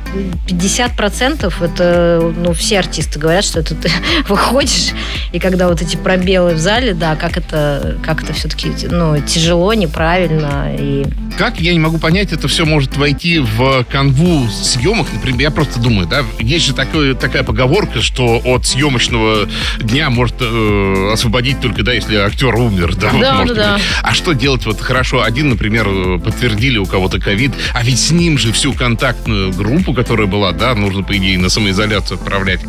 50% 0.46 1.52
это 1.62 2.32
ну, 2.36 2.52
все 2.52 2.78
артисты 2.78 3.18
говорят, 3.18 3.44
что 3.44 3.60
это 3.60 3.74
ты 3.74 3.90
выходишь, 4.28 4.90
и 5.32 5.38
когда 5.38 5.68
вот 5.68 5.80
эти 5.82 5.96
пробелы 5.96 6.54
в 6.54 6.58
зале, 6.58 6.94
да, 6.94 7.16
как 7.16 7.36
это, 7.36 7.96
как 8.02 8.22
это 8.22 8.32
все-таки 8.32 8.70
ну, 8.90 9.20
тяжело, 9.20 9.74
неправильно. 9.74 10.74
И 10.78 11.04
Как, 11.38 11.60
я 11.60 11.72
не 11.72 11.78
могу 11.78 11.98
понять, 11.98 12.32
это 12.32 12.48
все 12.48 12.64
может 12.64 12.96
войти 12.96 13.38
в 13.38 13.84
канву 13.84 14.48
съемок. 14.48 15.06
Например, 15.12 15.40
я 15.40 15.50
просто 15.50 15.80
думаю, 15.80 16.06
да, 16.06 16.24
есть 16.38 16.66
же 16.66 16.74
такое, 16.74 17.14
такая 17.14 17.42
поговорка, 17.42 18.00
что 18.00 18.40
от 18.44 18.66
съемочного 18.66 19.48
дня 19.80 20.10
может 20.10 20.36
э, 20.40 21.10
освободить 21.12 21.60
только, 21.60 21.82
да, 21.82 21.92
если 21.92 22.16
актер 22.16 22.54
умер. 22.54 22.94
Да, 22.96 23.10
вот 23.10 23.20
Да, 23.20 23.34
может 23.34 23.56
да, 23.56 23.62
да. 23.62 23.74
быть. 23.74 23.82
А 24.02 24.14
что 24.14 24.32
делать? 24.32 24.66
Вот 24.66 24.80
хорошо, 24.80 25.22
один, 25.22 25.50
например, 25.50 25.86
э, 25.88 26.18
подтвердили 26.18 26.78
у 26.78 26.86
кого-то 26.86 27.18
ковид, 27.20 27.52
а 27.74 27.82
ведь 27.82 27.98
с 28.00 28.10
ним 28.10 28.38
же 28.38 28.52
всю 28.52 28.72
контактную 28.72 29.52
группу, 29.52 29.94
которая 29.94 30.26
была, 30.26 30.52
да, 30.52 30.74
нужно, 30.74 31.02
по 31.02 31.16
идее, 31.16 31.38
на 31.38 31.48
самоизоляцию 31.48 32.18
отправлять. 32.18 32.60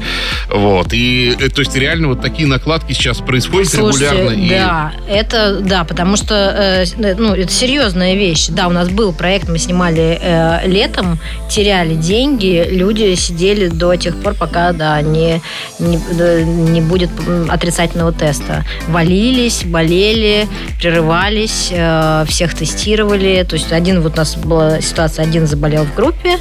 Вот. 0.49 0.93
И, 0.93 1.36
э, 1.39 1.49
то 1.49 1.60
есть, 1.62 1.75
реально 1.75 2.10
вот 2.10 2.21
такие 2.21 2.33
накладки 2.41 2.93
сейчас 2.93 3.19
происходят 3.19 3.74
регулярно. 3.74 4.32
и- 4.32 4.50
да, 4.50 4.91
это, 5.08 5.60
да, 5.60 5.84
потому 5.84 6.17
что, 6.17 6.34
э, 6.36 6.86
ну, 7.17 7.34
это 7.34 7.52
серьезная 7.52 8.15
вещь. 8.15 8.48
Да, 8.50 8.67
у 8.67 8.72
нас 8.72 8.89
был 8.89 9.13
проект, 9.13 9.48
мы 9.50 9.58
снимали 9.58 10.19
э, 10.22 10.67
летом, 10.67 11.19
теряли 11.50 11.96
деньги, 11.96 12.65
люди 12.69 13.13
сидели 13.15 13.67
до 13.67 13.96
тех 13.96 14.15
пор, 14.22 14.34
пока, 14.34 14.72
да, 14.74 15.02
не, 15.02 15.41
не, 15.80 15.98
не 16.43 16.82
будет 16.82 17.10
отрицательного 17.50 18.12
теста. 18.12 18.65
Валились, 18.88 19.63
болели, 19.65 20.48
прерывались, 20.80 21.69
э, 21.72 22.26
всех 22.28 22.54
тестировали. 22.56 23.46
То 23.48 23.56
есть 23.56 23.72
один 23.72 24.02
вот 24.02 24.13
у 24.13 24.17
нас 24.17 24.36
была 24.36 24.82
ситуация, 24.82 25.24
один 25.24 25.48
заболел 25.48 25.86
в 25.86 25.93
группе, 25.96 26.38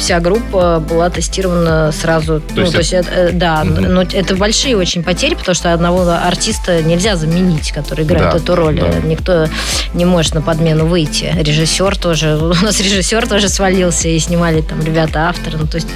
вся 0.00 0.18
группа 0.18 0.80
была 0.80 1.10
тестирована 1.10 1.92
сразу. 1.92 2.40
То 2.40 2.54
ну, 2.56 2.60
есть 2.62 2.72
то 2.72 2.78
есть, 2.78 2.92
это, 2.94 3.10
э, 3.10 3.30
да, 3.32 3.62
Мгм. 3.64 3.94
но 3.94 4.02
это 4.02 4.34
большие 4.34 4.76
очень 4.76 5.02
потери, 5.04 5.34
потому 5.34 5.54
что 5.54 5.72
одного 5.72 6.08
артиста 6.10 6.82
нельзя 6.82 7.16
заменить, 7.16 7.70
который 7.70 8.04
играет 8.04 8.32
Да, 8.32 8.36
эту 8.38 8.54
роль. 8.54 8.80
да. 8.80 8.88
Никто 9.04 9.46
не 9.94 10.06
может 10.06 10.34
на 10.34 10.40
подмену 10.42 10.86
выйти. 10.86 11.32
Режиссер 11.38 11.96
тоже, 11.98 12.36
у 12.40 12.54
нас 12.64 12.80
режиссер 12.80 13.28
тоже 13.28 13.48
свалился, 13.48 14.08
и 14.08 14.18
снимали 14.18 14.62
там 14.62 14.82
ребята 14.82 15.28
авторы. 15.28 15.58
Ну, 15.58 15.66
то 15.66 15.76
есть, 15.76 15.88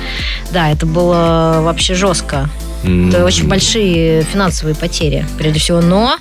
да, 0.53 0.71
это 0.71 0.85
было 0.87 1.61
вообще 1.63 1.95
жестко. 1.95 2.49
Это 2.85 3.25
очень 3.25 3.49
большие 3.49 4.23
финансовые 4.25 4.75
потери, 4.75 5.27
прежде 5.39 5.59
всего. 5.59 5.81
Но 5.81 6.19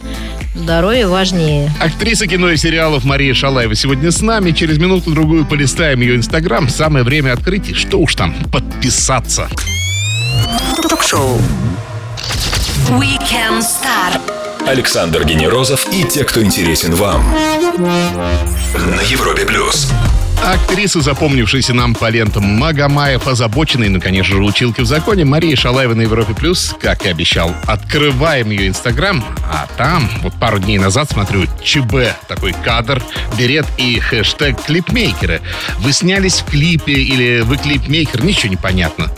здоровье 0.56 1.08
важнее. 1.08 1.72
Актриса 1.80 2.28
кино 2.28 2.50
и 2.50 2.58
сериалов 2.58 3.04
Мария 3.04 3.34
Шалаева 3.34 3.76
сегодня 3.76 4.12
с 4.12 4.22
нами. 4.22 4.52
Через 4.52 4.78
минуту-другую 4.78 5.46
полистаем 5.46 6.02
ее 6.02 6.16
инстаграм. 6.16 6.70
Самое 6.70 7.04
время 7.04 7.34
открытий. 7.34 7.74
Что 7.74 7.98
уж 7.98 8.16
там, 8.16 8.34
подписаться. 8.52 9.50
Ток-шоу. 10.90 11.38
Weekend 12.90 13.62
Star. 13.62 14.20
Александр 14.68 15.26
Генерозов 15.26 15.86
и 15.92 16.04
те, 16.06 16.24
кто 16.24 16.42
интересен 16.42 16.96
вам. 16.96 17.24
На 17.78 19.02
Европе 19.02 19.46
плюс. 19.46 19.92
Актриса, 20.44 21.00
запомнившаяся 21.00 21.74
нам 21.74 21.96
по 21.96 22.10
лентам 22.10 22.44
Магомаев, 22.44 23.28
озабоченный, 23.28 23.88
ну, 23.88 24.02
конечно 24.02 24.36
же, 24.36 24.44
училки 24.44 24.82
в 24.82 24.86
законе, 24.86 25.24
Мария 25.24 25.56
Шалаева 25.56 25.94
на 25.94 26.02
Европе 26.02 26.34
Плюс, 26.34 26.76
как 26.82 27.06
и 27.06 27.10
обещал. 27.10 27.56
Открываем 27.66 28.50
ее 28.50 28.68
Инстаграм, 28.68 29.24
а 29.50 29.68
там, 29.78 30.10
вот 30.22 30.34
пару 30.34 30.60
дней 30.60 30.78
назад, 30.80 31.10
смотрю, 31.10 31.46
ЧБ, 31.64 32.28
такой 32.28 32.54
кадр, 32.54 33.02
берет 33.38 33.66
и 33.78 33.98
хэштег 34.00 34.62
клипмейкеры. 34.64 35.42
Вы 35.80 35.94
снялись 35.94 36.42
в 36.42 36.46
клипе 36.46 36.92
или 36.92 37.40
вы 37.40 37.56
клипмейкер, 37.56 38.22
ничего 38.26 38.50
не 38.50 38.58
понятно. 38.58 39.10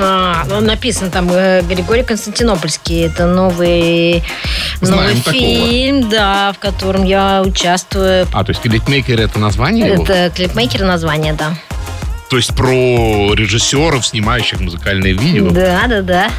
А, 0.00 0.44
ну, 0.48 0.60
написано 0.60 1.10
там 1.10 1.28
э, 1.30 1.62
Григорий 1.62 2.02
Константинопольский. 2.02 3.06
Это 3.06 3.26
новый, 3.26 4.22
Знаем 4.80 5.08
новый 5.08 5.16
такого. 5.16 5.32
фильм, 5.32 6.08
да, 6.08 6.52
в 6.52 6.58
котором 6.58 7.04
я 7.04 7.42
участвую. 7.42 8.26
А, 8.32 8.44
то 8.44 8.50
есть 8.50 8.62
клипмейкер 8.62 9.20
это 9.20 9.38
название 9.38 9.88
его? 9.92 10.02
Это 10.04 10.30
клипмейкер 10.34 10.84
название, 10.84 11.34
да. 11.34 11.54
То 12.30 12.36
есть 12.38 12.56
про 12.56 13.34
режиссеров, 13.34 14.06
снимающих 14.06 14.60
музыкальные 14.60 15.12
видео? 15.12 15.50
Да, 15.50 15.82
да, 15.86 16.00
да. 16.00 16.30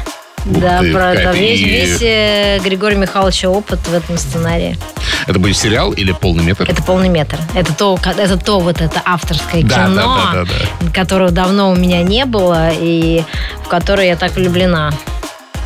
Ух 0.46 0.60
Да, 0.60 0.80
ты, 0.80 0.92
про 0.92 1.00
какая 1.10 1.24
да, 1.24 1.32
весь, 1.32 1.60
весь 1.60 2.02
э, 2.02 2.58
Григория 2.62 2.96
Михайловича 2.96 3.48
опыт 3.48 3.80
в 3.86 3.94
этом 3.94 4.18
сценарии. 4.18 4.76
Это 5.26 5.38
будет 5.38 5.56
сериал 5.56 5.92
или 5.92 6.12
полный 6.12 6.44
метр? 6.44 6.70
Это 6.70 6.82
полный 6.82 7.08
метр. 7.08 7.38
Это 7.54 7.72
то, 7.74 7.98
это 8.04 8.36
то 8.36 8.60
вот 8.60 8.80
это 8.80 9.00
авторское 9.04 9.62
Да, 9.62 9.86
кино, 9.86 9.94
да, 9.94 10.44
да, 10.44 10.44
да, 10.44 10.90
которого 10.92 11.30
давно 11.30 11.70
у 11.70 11.76
меня 11.76 12.02
не 12.02 12.26
было 12.26 12.70
и 12.72 13.22
в 13.64 13.68
которое 13.68 14.08
я 14.08 14.16
так 14.16 14.34
влюблена. 14.36 14.92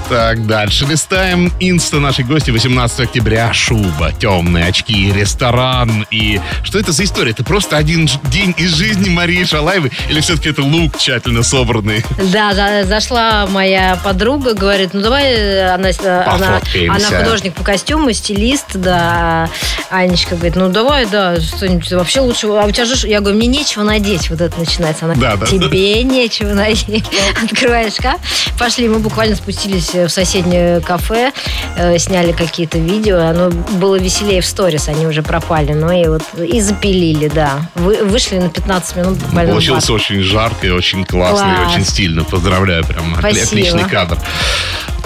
Так, 0.09 0.47
дальше 0.47 0.87
листаем. 0.87 1.53
Инста 1.61 1.97
нашей 2.01 2.25
гости 2.25 2.51
18 2.51 3.01
октября. 3.01 3.53
Шуба, 3.53 4.11
темные 4.19 4.65
очки, 4.67 5.13
ресторан. 5.13 6.07
И 6.11 6.41
что 6.63 6.79
это 6.79 6.93
за 6.93 7.05
история? 7.05 7.33
Это 7.33 7.45
просто 7.45 7.77
один 7.77 8.09
день 8.31 8.55
из 8.57 8.75
жизни 8.75 9.11
Марии 9.11 9.45
Шалаевой? 9.45 9.93
Или 10.09 10.21
все-таки 10.21 10.49
это 10.49 10.63
лук 10.63 10.97
тщательно 10.97 11.43
собранный? 11.43 12.03
Да, 12.33 12.55
за- 12.55 12.85
зашла 12.87 13.47
моя 13.49 13.99
подруга, 14.03 14.55
говорит, 14.55 14.95
ну 14.95 15.03
давай, 15.03 15.25
э, 15.35 15.75
она, 15.75 15.91
она, 16.27 16.61
она 16.89 17.19
художник 17.19 17.53
по 17.53 17.63
костюму, 17.63 18.11
стилист, 18.15 18.77
да, 18.77 19.51
Анечка 19.91 20.37
говорит, 20.37 20.57
ну 20.57 20.71
давай, 20.71 21.05
да, 21.05 21.39
что-нибудь 21.39 21.91
вообще 21.93 22.21
лучше, 22.21 22.47
а 22.47 22.65
у 22.65 22.71
тебя 22.71 22.87
же, 22.87 22.97
ш-» 22.97 23.07
я 23.09 23.21
говорю, 23.21 23.37
мне 23.37 23.47
нечего 23.47 23.83
надеть, 23.83 24.31
вот 24.31 24.41
это 24.41 24.59
начинается, 24.59 25.05
она, 25.05 25.15
Да, 25.17 25.37
да, 25.37 25.47
тебе 25.47 26.03
нечего 26.03 26.55
надеть, 26.55 27.05
открываешь 27.45 27.93
шкаф, 27.95 28.21
пошли, 28.59 28.89
мы 28.89 29.01
буквально 29.01 29.37
спустились 29.37 29.88
в 29.93 30.09
соседнее 30.09 30.81
кафе, 30.81 31.33
э, 31.77 31.99
сняли 31.99 32.33
какие-то 32.33 32.79
видео, 32.79 33.19
оно 33.29 33.51
было 33.51 33.97
веселее 33.99 34.41
в 34.41 34.47
сторис, 34.47 34.89
они 34.89 35.07
уже 35.07 35.23
пропали, 35.23 35.73
ну 35.73 35.91
и 35.91 36.07
вот, 36.09 36.23
и 36.39 36.61
запилили, 36.61 37.29
да, 37.29 37.61
Вы- 37.75 38.05
вышли 38.05 38.39
на 38.39 38.49
15 38.49 38.97
минут 38.97 39.19
буквально 39.19 39.53
Получилось 39.53 39.91
очень 39.91 40.23
жарко 40.23 40.67
и 40.67 40.71
очень 40.71 41.05
классно, 41.05 41.53
и 41.53 41.57
Класс. 41.57 41.73
очень 41.75 41.85
стильно. 41.85 42.25
Поздравляю, 42.25 42.85
прям 42.85 43.17
Спасибо. 43.19 43.43
отличный 43.47 43.85
кадр. 43.89 44.19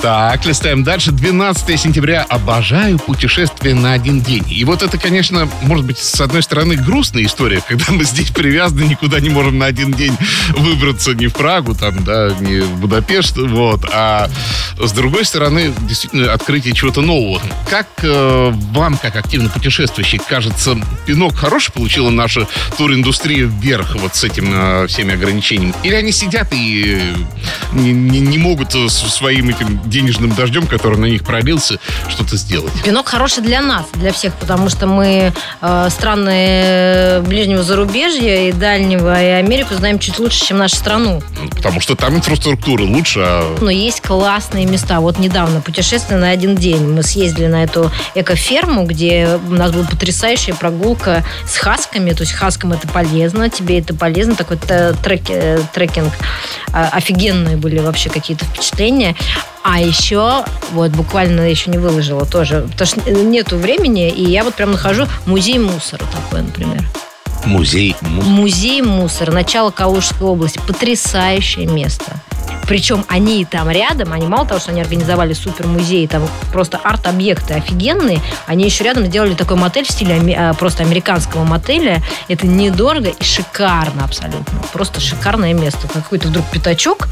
Так, 0.01 0.45
листаем 0.47 0.83
дальше. 0.83 1.13
12 1.13 1.77
сентября. 1.79 2.27
Обожаю 2.29 2.99
путешествие 2.99 3.77
на 3.77 3.93
один 3.93 4.21
день. 4.21 4.45
И 4.49 4.65
вот 4.65 4.83
это, 4.83 4.99
конечно, 4.99 5.49
может 5.63 5.85
быть, 5.85 5.99
с 5.99 6.21
одной 6.21 6.43
стороны, 6.43 6.75
грустная 6.75 7.25
история, 7.25 7.63
когда 7.69 7.85
мы 7.91 8.03
здесь 8.03 8.31
привязаны, 8.33 8.83
никуда 8.83 9.21
не 9.21 9.29
можем 9.29 9.59
на 9.59 9.67
один 9.67 9.93
день 9.93 10.17
выбраться 10.57 11.13
ни 11.15 11.29
в 11.29 11.33
Прагу, 11.35 11.77
там, 11.77 12.03
да, 12.03 12.31
ни 12.41 12.59
в 12.61 12.81
Будапешт, 12.81 13.37
вот. 13.37 13.85
А 13.93 14.29
с 14.81 14.93
другой 14.93 15.25
стороны, 15.25 15.73
действительно, 15.83 16.33
открытие 16.33 16.75
чего-то 16.75 17.01
нового. 17.01 17.41
Как 17.69 17.87
э, 18.03 18.53
вам, 18.73 18.97
как 18.97 19.17
активно 19.17 19.49
путешествующий, 19.49 20.19
кажется, 20.19 20.77
пинок 21.07 21.35
хороший 21.37 21.73
получила 21.73 22.11
наша 22.11 22.47
туриндустрия 22.79 23.47
вверх 23.47 23.97
вот 23.97 24.15
с 24.17 24.25
этим 24.25 24.51
э, 24.53 24.87
всеми 24.87 25.15
ограничениями? 25.15 25.75
Или 25.83 25.95
они 25.95 26.13
сидят 26.13 26.49
и 26.53 26.99
э, 27.01 27.15
не, 27.73 27.93
не- 27.93 28.21
не 28.21 28.39
могут 28.39 28.75
э, 28.75 28.89
со 28.89 29.09
своим 29.11 29.49
этим 29.51 29.81
денежным 29.89 30.35
дождем, 30.35 30.67
который 30.67 30.99
на 30.99 31.07
них 31.07 31.25
пролился, 31.25 31.79
что-то 32.09 32.37
сделать? 32.37 32.73
Пинок 32.85 33.09
хороший 33.09 33.43
для 33.43 33.61
нас, 33.61 33.87
для 33.95 34.13
всех, 34.13 34.35
потому 34.35 34.69
что 34.69 34.87
мы 34.87 35.33
э, 35.61 35.89
страны 35.91 37.23
ближнего 37.27 37.63
зарубежья 37.63 38.49
и 38.49 38.53
дальнего, 38.53 39.21
и 39.23 39.27
Америку 39.27 39.75
знаем 39.75 39.99
чуть 39.99 40.19
лучше, 40.19 40.45
чем 40.45 40.59
нашу 40.59 40.77
страну. 40.77 41.23
Ну, 41.43 41.49
Потому 41.51 41.81
что 41.81 41.95
там 41.95 42.17
инфраструктура 42.17 42.83
лучше, 42.83 43.21
а 43.23 43.57
Но 43.61 43.71
есть 43.71 44.01
классные 44.01 44.62
места. 44.67 45.01
Вот 45.01 45.19
недавно 45.19 45.61
путешествие 45.61 46.19
на 46.19 46.31
один 46.31 46.55
день. 46.55 46.89
Мы 46.89 47.03
съездили 47.03 47.47
на 47.47 47.65
эту 47.65 47.91
экоферму, 48.15 48.85
где 48.85 49.39
у 49.49 49.53
нас 49.53 49.73
была 49.73 49.87
потрясающая 49.87 50.55
прогулка 50.55 51.25
с 51.47 51.57
хасками. 51.57 52.13
То 52.13 52.23
есть 52.23 52.33
хаскам 52.33 52.73
это 52.73 52.89
полезно, 52.89 53.51
тебе 53.51 53.79
это 53.79 53.95
полезно. 53.95 54.35
Такой 54.35 54.57
трек- 54.57 55.31
э, 55.31 55.61
трекинг. 55.73 56.13
А, 56.73 56.89
Офигенные 56.93 57.57
были 57.57 57.79
вообще 57.79 58.11
какие-то 58.11 58.45
впечатления. 58.45 59.15
А 59.65 59.81
еще, 59.81 60.45
вот 60.73 60.91
буквально 60.91 61.43
еще 61.43 61.71
не 61.71 61.79
выложила 61.79 62.27
тоже, 62.27 62.67
потому 62.73 62.87
что 62.87 63.11
нету 63.11 63.57
времени, 63.57 64.11
и 64.11 64.25
я 64.25 64.43
вот 64.43 64.55
прям 64.55 64.73
нахожу 64.73 65.07
музей 65.25 65.59
мусора 65.59 66.03
такой, 66.13 66.43
например. 66.43 66.85
Музей. 67.45 67.97
му- 68.01 68.23
Музей 68.23 68.83
мусора, 68.83 69.33
начало 69.33 69.71
Калужской 69.71 70.27
области. 70.27 70.61
Потрясающее 70.67 71.67
место. 71.67 72.13
Причем 72.67 73.05
они 73.09 73.45
там 73.45 73.69
рядом, 73.71 74.13
они 74.13 74.27
мало 74.27 74.47
того, 74.47 74.61
что 74.61 74.71
они 74.71 74.81
организовали 74.81 75.33
супер 75.33 75.67
музей, 75.67 76.07
там 76.07 76.27
просто 76.53 76.79
арт-объекты 76.79 77.55
офигенные, 77.55 78.21
они 78.47 78.65
еще 78.65 78.85
рядом 78.85 79.05
сделали 79.07 79.35
такой 79.35 79.57
мотель 79.57 79.85
в 79.85 79.91
стиле 79.91 80.17
а, 80.37 80.55
просто 80.55 80.83
американского 80.85 81.45
мотеля. 81.45 82.03
Это 82.29 82.47
недорого 82.47 83.09
и 83.09 83.23
шикарно 83.25 84.05
абсолютно. 84.05 84.61
Просто 84.73 85.01
шикарное 85.01 85.55
место. 85.55 85.89
Какой-то 85.89 86.29
вдруг 86.29 86.47
пятачок, 86.47 87.09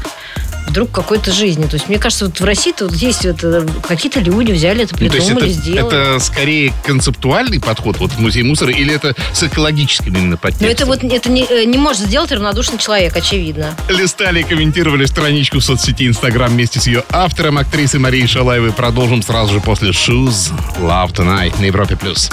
вдруг 0.67 0.91
какой-то 0.91 1.31
жизни. 1.31 1.63
То 1.63 1.75
есть, 1.75 1.89
мне 1.89 1.97
кажется, 1.99 2.25
вот 2.25 2.39
в 2.39 2.43
России-то 2.45 2.85
вот 2.87 2.95
есть 2.95 3.25
вот, 3.25 3.41
какие-то 3.87 4.19
люди 4.19 4.51
взяли 4.51 4.83
это, 4.83 4.95
Ну, 4.99 5.09
то 5.09 5.15
есть 5.15 5.27
придумали, 5.27 5.51
это, 5.51 5.61
сделали. 5.61 6.13
это 6.15 6.19
скорее 6.23 6.73
концептуальный 6.85 7.59
подход 7.59 7.97
вот 7.97 8.11
в 8.11 8.19
музей 8.19 8.43
мусора 8.43 8.71
или 8.71 8.93
это 8.93 9.15
с 9.33 9.43
экологическим 9.43 10.13
именно 10.15 10.31
Но 10.31 10.37
подтекстом? 10.37 10.69
это 10.69 10.85
вот 10.85 11.03
это 11.03 11.29
не, 11.29 11.43
э, 11.43 11.65
не 11.65 11.77
может 11.77 12.03
сделать 12.03 12.31
равнодушный 12.31 12.77
человек, 12.77 13.15
очевидно. 13.15 13.75
Листали 13.89 14.41
и 14.41 14.43
комментировали 14.43 15.05
страничку 15.05 15.59
в 15.59 15.63
соцсети 15.63 16.07
Инстаграм 16.07 16.49
вместе 16.51 16.79
с 16.79 16.87
ее 16.87 17.03
автором, 17.11 17.57
актрисой 17.57 17.99
Марией 17.99 18.27
Шалаевой. 18.27 18.71
Продолжим 18.71 19.21
сразу 19.23 19.53
же 19.55 19.59
после 19.59 19.89
Shoes 19.89 20.51
Love 20.79 21.13
Tonight 21.13 21.59
на 21.59 21.65
Европе+. 21.65 21.95
плюс. 21.97 22.29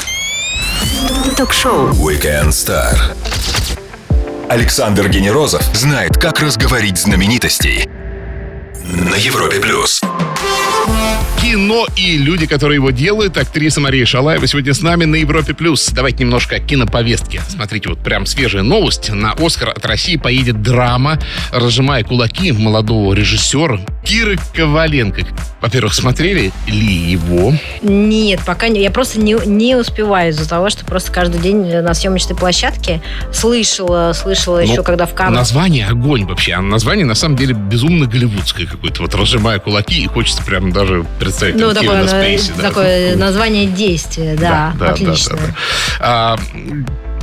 Ток-шоу. 1.36 1.90
Weekend 1.90 2.48
Star. 2.50 2.96
Александр 4.48 5.08
Генерозов 5.08 5.62
знает, 5.74 6.16
как 6.16 6.40
разговорить 6.40 6.98
знаменитостей. 6.98 7.88
На 8.90 9.16
Европе 9.16 9.60
плюс. 9.60 10.00
Кино 11.42 11.86
и 11.94 12.16
люди, 12.16 12.46
которые 12.46 12.76
его 12.76 12.90
делают. 12.90 13.36
Актриса 13.36 13.82
Мария 13.82 14.06
Шалаева 14.06 14.46
сегодня 14.46 14.72
с 14.72 14.80
нами 14.80 15.04
на 15.04 15.16
Европе+. 15.16 15.52
плюс. 15.52 15.90
Давайте 15.90 16.24
немножко 16.24 16.56
о 16.56 16.58
киноповестке. 16.58 17.42
Смотрите, 17.46 17.90
вот 17.90 18.02
прям 18.02 18.24
свежая 18.24 18.62
новость. 18.62 19.10
На 19.10 19.32
«Оскар» 19.32 19.70
от 19.76 19.84
России 19.84 20.16
поедет 20.16 20.62
драма 20.62 21.18
«Разжимая 21.52 22.02
кулаки» 22.02 22.50
молодого 22.52 23.12
режиссера 23.12 23.78
Киры 24.08 24.38
Коваленко. 24.54 25.20
Во-первых, 25.60 25.92
смотрели 25.92 26.50
ли 26.66 26.94
его? 26.94 27.52
Нет, 27.82 28.40
пока 28.46 28.68
не. 28.68 28.80
Я 28.80 28.90
просто 28.90 29.20
не, 29.20 29.34
не 29.44 29.76
успеваю 29.76 30.30
из-за 30.30 30.48
того, 30.48 30.70
что 30.70 30.86
просто 30.86 31.12
каждый 31.12 31.40
день 31.42 31.66
на 31.66 31.92
съемочной 31.92 32.34
площадке 32.34 33.02
слышала, 33.34 34.12
слышала 34.14 34.60
еще, 34.60 34.76
Ну, 34.76 34.82
когда 34.84 35.04
в 35.04 35.12
Каннах. 35.14 35.34
Название 35.34 35.86
огонь 35.88 36.24
вообще. 36.24 36.54
А 36.54 36.62
название 36.62 37.04
на 37.04 37.14
самом 37.14 37.36
деле 37.36 37.52
безумно 37.54 38.06
голливудское 38.06 38.66
какое-то. 38.66 39.02
Вот 39.02 39.14
разжимая 39.14 39.58
кулаки, 39.58 40.00
и 40.02 40.06
хочется 40.06 40.42
прям 40.42 40.72
даже 40.72 41.04
представить 41.18 41.56
Ну, 41.56 41.74
такое, 41.74 42.02
на- 42.02 42.08
Спейси, 42.08 42.52
да. 42.56 42.62
такое 42.62 43.14
название 43.16 43.66
действия, 43.66 44.36
да, 44.40 44.72
отлично. 44.80 45.36
да, 45.36 45.42
да. 45.42 45.54
А, 46.00 46.38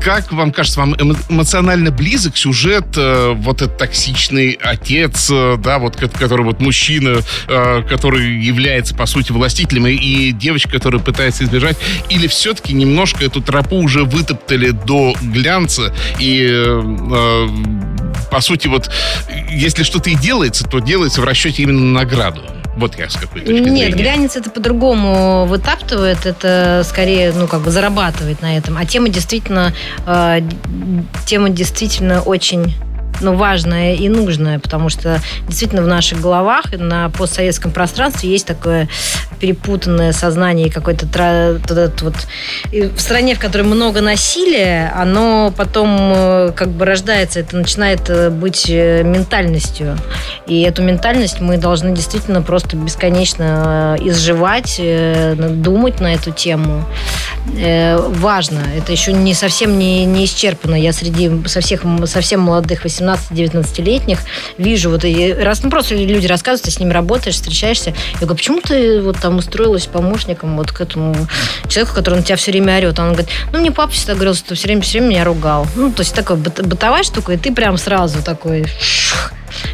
как 0.01 0.31
вам 0.31 0.51
кажется, 0.51 0.79
вам 0.79 0.93
эмо- 0.93 1.17
эмоционально 1.29 1.91
близок 1.91 2.37
сюжет 2.37 2.85
э, 2.95 3.33
вот 3.35 3.61
этот 3.61 3.77
токсичный 3.77 4.51
отец, 4.61 5.29
э, 5.31 5.57
да, 5.57 5.79
вот 5.79 5.95
ко- 5.95 6.07
который 6.07 6.45
вот 6.45 6.59
мужчина, 6.59 7.19
э, 7.47 7.83
который 7.89 8.39
является 8.41 8.95
по 8.95 9.05
сути 9.05 9.31
властителем, 9.31 9.87
и, 9.87 9.93
и 9.93 10.31
девочка, 10.31 10.69
которая 10.71 11.01
пытается 11.01 11.43
избежать, 11.43 11.77
или 12.09 12.27
все-таки 12.27 12.73
немножко 12.73 13.25
эту 13.25 13.41
тропу 13.41 13.77
уже 13.77 14.03
вытоптали 14.03 14.69
до 14.69 15.15
глянца 15.21 15.93
и 16.19 16.45
э, 16.47 16.95
э, 17.11 17.47
по 18.31 18.41
сути 18.41 18.67
вот 18.67 18.89
если 19.51 19.83
что-то 19.83 20.09
и 20.09 20.15
делается, 20.15 20.65
то 20.65 20.79
делается 20.79 21.21
в 21.21 21.23
расчете 21.25 21.63
именно 21.63 21.79
на 21.81 21.99
награду. 22.01 22.41
Вот 22.75 22.97
я 22.97 23.09
с 23.09 23.15
какой 23.15 23.41
точки 23.41 23.53
Нет, 23.53 23.63
зрения. 23.63 23.91
глянец 23.91 24.35
это 24.35 24.49
по-другому 24.49 25.45
вытаптывает, 25.45 26.25
это 26.25 26.83
скорее, 26.85 27.31
ну, 27.31 27.47
как 27.47 27.61
бы 27.61 27.71
зарабатывает 27.71 28.41
на 28.41 28.57
этом. 28.57 28.77
А 28.77 28.85
тема 28.85 29.09
действительно, 29.09 29.73
э, 30.05 30.41
тема 31.25 31.49
действительно 31.49 32.21
очень 32.21 32.75
ну, 33.21 33.35
важная 33.35 33.95
и 33.95 34.09
нужная, 34.09 34.59
потому 34.59 34.89
что 34.89 35.21
действительно 35.47 35.81
в 35.81 35.87
наших 35.87 36.21
головах 36.21 36.65
на 36.77 37.09
постсоветском 37.09 37.71
пространстве 37.71 38.29
есть 38.29 38.45
такое 38.45 38.87
перепутанное 39.39 40.11
сознание 40.11 40.71
какой-то 40.71 41.05
вот 41.69 42.01
вот 42.01 42.15
и 42.71 42.83
в 42.83 42.99
стране, 42.99 43.35
в 43.35 43.39
которой 43.39 43.63
много 43.63 44.01
насилия, 44.01 44.91
оно 44.95 45.53
потом 45.55 45.89
э, 45.99 46.51
как 46.55 46.69
бы 46.69 46.85
рождается, 46.85 47.39
это 47.39 47.57
начинает 47.57 48.09
э, 48.09 48.29
быть 48.29 48.65
э, 48.69 49.03
ментальностью. 49.03 49.97
И 50.47 50.61
эту 50.61 50.83
ментальность 50.83 51.39
мы 51.39 51.57
должны 51.57 51.93
действительно 51.93 52.41
просто 52.41 52.77
бесконечно 52.77 53.97
изживать, 53.99 54.79
думать 55.61 55.99
на 55.99 56.13
эту 56.13 56.31
тему. 56.31 56.85
Важно. 57.45 58.59
Это 58.77 58.91
еще 58.91 59.13
не 59.13 59.33
совсем 59.33 59.77
не, 59.77 60.05
не 60.05 60.25
исчерпано. 60.25 60.75
Я 60.75 60.93
среди 60.93 61.31
со 61.47 61.61
всех, 61.61 61.83
совсем 62.05 62.41
молодых 62.41 62.85
18-19-летних 63.05 64.19
вижу 64.57 64.89
вот 64.89 65.05
и 65.05 65.33
раз, 65.33 65.63
ну, 65.63 65.69
просто 65.69 65.95
люди 65.95 66.27
рассказывают, 66.27 66.65
ты 66.65 66.71
с 66.71 66.79
ними 66.79 66.91
работаешь, 66.91 67.35
встречаешься. 67.35 67.93
Я 68.13 68.19
говорю, 68.21 68.35
почему 68.35 68.61
ты 68.61 69.01
вот 69.01 69.19
там 69.19 69.37
устроилась 69.37 69.85
помощником 69.85 70.57
вот 70.57 70.71
к 70.71 70.81
этому 70.81 71.15
человеку, 71.67 71.95
который 71.95 72.15
на 72.15 72.23
тебя 72.23 72.35
все 72.35 72.51
время 72.51 72.77
орет? 72.77 72.99
Он 72.99 73.09
говорит, 73.09 73.29
ну, 73.51 73.59
мне 73.59 73.71
папа 73.71 73.91
всегда 73.91 74.13
говорил, 74.13 74.35
что 74.35 74.49
ты 74.49 74.55
все 74.55 74.67
время, 74.67 74.81
все 74.81 74.99
время 74.99 75.11
меня 75.11 75.23
ругал. 75.23 75.67
Ну, 75.75 75.91
то 75.91 76.01
есть 76.01 76.13
такая 76.13 76.37
быт- 76.37 76.65
бытовая 76.65 77.03
штука, 77.03 77.33
и 77.33 77.37
ты 77.37 77.53
прям 77.53 77.77
сразу 77.77 78.21
такой 78.23 78.65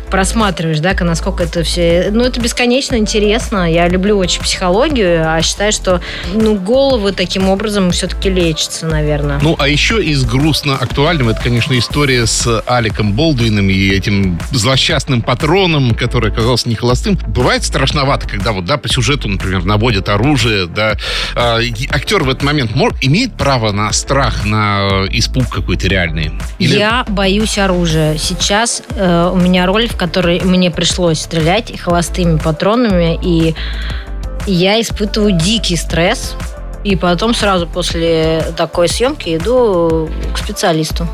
просматриваешь, 0.10 0.80
да, 0.80 0.94
насколько 1.02 1.44
это 1.44 1.63
все... 1.63 2.10
Ну, 2.12 2.24
это 2.24 2.39
бесконечно 2.39 2.96
интересно. 2.96 3.72
Я 3.72 3.88
люблю 3.88 4.17
очень 4.17 4.41
психологию, 4.41 5.24
а 5.28 5.41
считаю, 5.41 5.72
что 5.72 6.02
ну, 6.34 6.56
головы 6.56 7.12
таким 7.12 7.50
образом 7.50 7.91
все-таки 7.91 8.30
лечатся, 8.30 8.86
наверное. 8.86 9.39
Ну, 9.41 9.56
а 9.58 9.67
еще 9.67 10.04
из 10.04 10.24
грустно 10.26 10.76
актуального, 10.76 11.32
это, 11.32 11.41
конечно, 11.41 11.78
история 11.78 12.26
с 12.26 12.63
Аликом 12.67 13.13
Болдуином 13.13 13.70
и 13.70 13.89
этим 13.89 14.39
злосчастным 14.52 15.22
патроном, 15.22 15.96
который 15.96 16.32
оказался 16.32 16.70
не 16.70 16.76
холостым. 16.76 17.17
Бывает 17.28 17.63
страшновато, 17.63 18.28
когда 18.28 18.52
вот, 18.52 18.65
да, 18.65 18.78
по 18.78 18.88
сюжету, 18.88 19.28
например, 19.28 19.63
наводят 19.63 20.10
оружие, 20.10 20.67
да. 20.67 20.98
А, 21.36 21.60
актер 21.89 22.24
в 22.24 22.30
этот 22.30 22.44
момент 22.44 22.76
мор- 22.76 22.96
имеет 23.02 23.34
право 23.34 23.72
на 23.72 23.91
страх, 23.94 24.46
на 24.46 25.06
испуг 25.10 25.50
какой-то 25.50 25.88
реальный? 25.88 26.32
Или- 26.60 26.78
Я 26.78 27.06
боюсь 27.08 27.58
оружия. 27.58 28.17
Сейчас 28.17 28.84
э, 28.96 29.30
у 29.34 29.38
меня 29.38 29.65
роль, 29.72 29.88
в 29.88 29.96
которой 29.96 30.42
мне 30.42 30.70
пришлось 30.72 31.22
стрелять 31.22 31.80
холостыми 31.80 32.38
патронами, 32.38 33.18
и 33.22 33.56
я 34.46 34.82
испытываю 34.82 35.32
дикий 35.32 35.78
стресс. 35.78 36.36
И 36.84 36.96
потом 36.96 37.36
сразу 37.36 37.68
после 37.68 38.44
такой 38.58 38.88
съемки 38.88 39.36
иду 39.36 40.10
к 40.34 40.38
специалисту. 40.40 41.08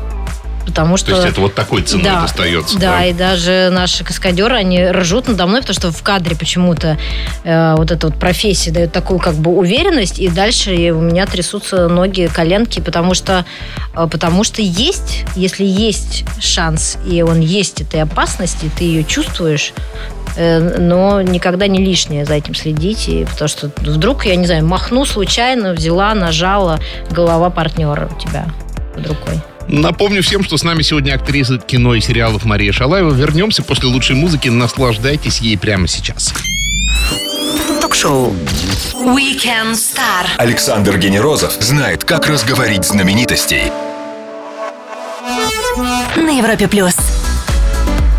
Потому 0.68 0.98
что... 0.98 1.12
То 1.12 1.16
есть 1.16 1.28
это 1.28 1.40
вот 1.40 1.54
такой 1.54 1.80
ценой 1.80 2.04
да, 2.04 2.20
достается, 2.20 2.78
Да, 2.78 2.98
да? 2.98 3.06
и 3.06 3.14
даже 3.14 3.70
наши 3.72 4.04
каскадеры, 4.04 4.54
они 4.54 4.86
ржут 4.90 5.26
надо 5.26 5.46
мной, 5.46 5.62
потому 5.62 5.74
что 5.74 5.90
в 5.90 6.02
кадре 6.02 6.36
почему-то 6.36 6.98
э, 7.42 7.74
вот 7.74 7.90
эта 7.90 8.08
вот 8.08 8.16
профессия 8.20 8.70
дает 8.70 8.92
такую 8.92 9.18
как 9.18 9.34
бы 9.34 9.50
уверенность, 9.50 10.18
и 10.18 10.28
дальше 10.28 10.72
у 10.90 11.00
меня 11.00 11.24
трясутся 11.24 11.88
ноги, 11.88 12.28
коленки, 12.32 12.80
потому 12.80 13.14
что, 13.14 13.46
э, 13.94 14.06
потому 14.10 14.44
что 14.44 14.60
есть, 14.60 15.24
если 15.34 15.64
есть 15.64 16.26
шанс, 16.38 16.98
и 17.10 17.22
он 17.22 17.40
есть 17.40 17.80
этой 17.80 18.02
опасности, 18.02 18.70
ты 18.76 18.84
ее 18.84 19.04
чувствуешь, 19.04 19.72
э, 20.36 20.60
но 20.78 21.22
никогда 21.22 21.66
не 21.66 21.82
лишнее 21.82 22.26
за 22.26 22.34
этим 22.34 22.54
следить, 22.54 23.08
и 23.08 23.24
потому 23.24 23.48
что 23.48 23.70
вдруг, 23.78 24.26
я 24.26 24.36
не 24.36 24.44
знаю, 24.44 24.66
махну 24.66 25.06
случайно, 25.06 25.72
взяла, 25.72 26.14
нажала, 26.14 26.78
голова 27.10 27.48
партнера 27.48 28.10
у 28.14 28.20
тебя 28.20 28.44
под 28.94 29.06
рукой. 29.06 29.40
Напомню 29.68 30.22
всем, 30.22 30.42
что 30.42 30.56
с 30.56 30.64
нами 30.64 30.80
сегодня 30.80 31.12
актриса 31.12 31.58
кино 31.58 31.94
и 31.94 32.00
сериалов 32.00 32.46
Мария 32.46 32.72
Шалаева. 32.72 33.12
Вернемся 33.12 33.62
после 33.62 33.88
лучшей 33.88 34.16
музыки. 34.16 34.48
Наслаждайтесь 34.48 35.40
ей 35.40 35.58
прямо 35.58 35.86
сейчас. 35.86 36.32
Ток-шоу. 37.82 38.34
Weekend 38.94 39.74
Star. 39.74 40.26
Александр 40.38 40.96
Генерозов 40.96 41.52
знает, 41.60 42.04
как 42.04 42.26
разговорить 42.28 42.84
знаменитостей. 42.86 43.70
На 46.16 46.30
Европе 46.30 46.66
плюс. 46.66 46.96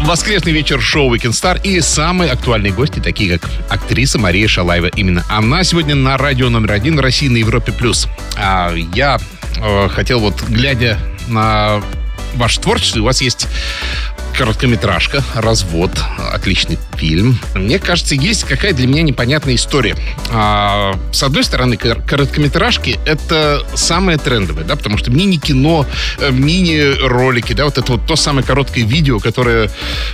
Воскресный 0.01 0.51
вечер 0.51 0.79
шоу 0.79 1.13
Weekend 1.13 1.31
Star 1.31 1.59
и 1.63 1.81
самые 1.81 2.31
актуальные 2.31 2.73
гости, 2.73 2.99
такие 2.99 3.38
как 3.38 3.49
актриса 3.69 4.19
Мария 4.19 4.47
Шалаева. 4.47 4.88
Именно 4.95 5.25
она 5.29 5.63
сегодня 5.63 5.95
на 5.95 6.15
радио 6.17 6.49
номер 6.49 6.73
один 6.73 6.99
России 6.99 7.27
на 7.27 7.38
Европе+. 7.38 7.71
плюс. 7.71 8.07
А 8.38 8.71
я 8.93 9.19
э, 9.57 9.89
хотел 9.89 10.19
вот, 10.19 10.41
глядя 10.47 10.99
на 11.29 11.81
ваше 12.35 12.59
творчество, 12.59 12.99
у 12.99 13.03
вас 13.03 13.21
есть 13.21 13.47
короткометражка 14.37 15.23
«Развод». 15.35 15.91
Отличный 16.31 16.77
фильм. 16.95 17.37
Мне 17.55 17.77
кажется, 17.77 18.15
есть 18.15 18.45
какая 18.45 18.73
для 18.73 18.87
меня 18.87 19.01
непонятная 19.01 19.55
история. 19.55 19.97
А, 20.31 20.97
с 21.11 21.23
одной 21.23 21.43
стороны, 21.43 21.75
кор- 21.75 22.01
короткометражки— 22.01 22.99
это 23.05 23.65
самое 23.75 24.17
трендовое, 24.17 24.63
да, 24.63 24.75
потому 24.77 24.97
что 24.97 25.11
мини-кино, 25.11 25.85
э, 26.19 26.31
мини-ролики, 26.31 27.51
да, 27.53 27.65
вот 27.65 27.77
это 27.77 27.91
вот 27.91 28.05
то 28.05 28.15
самое 28.15 28.45
короткое 28.45 28.85
видео, 28.85 29.19
которое, 29.19 29.69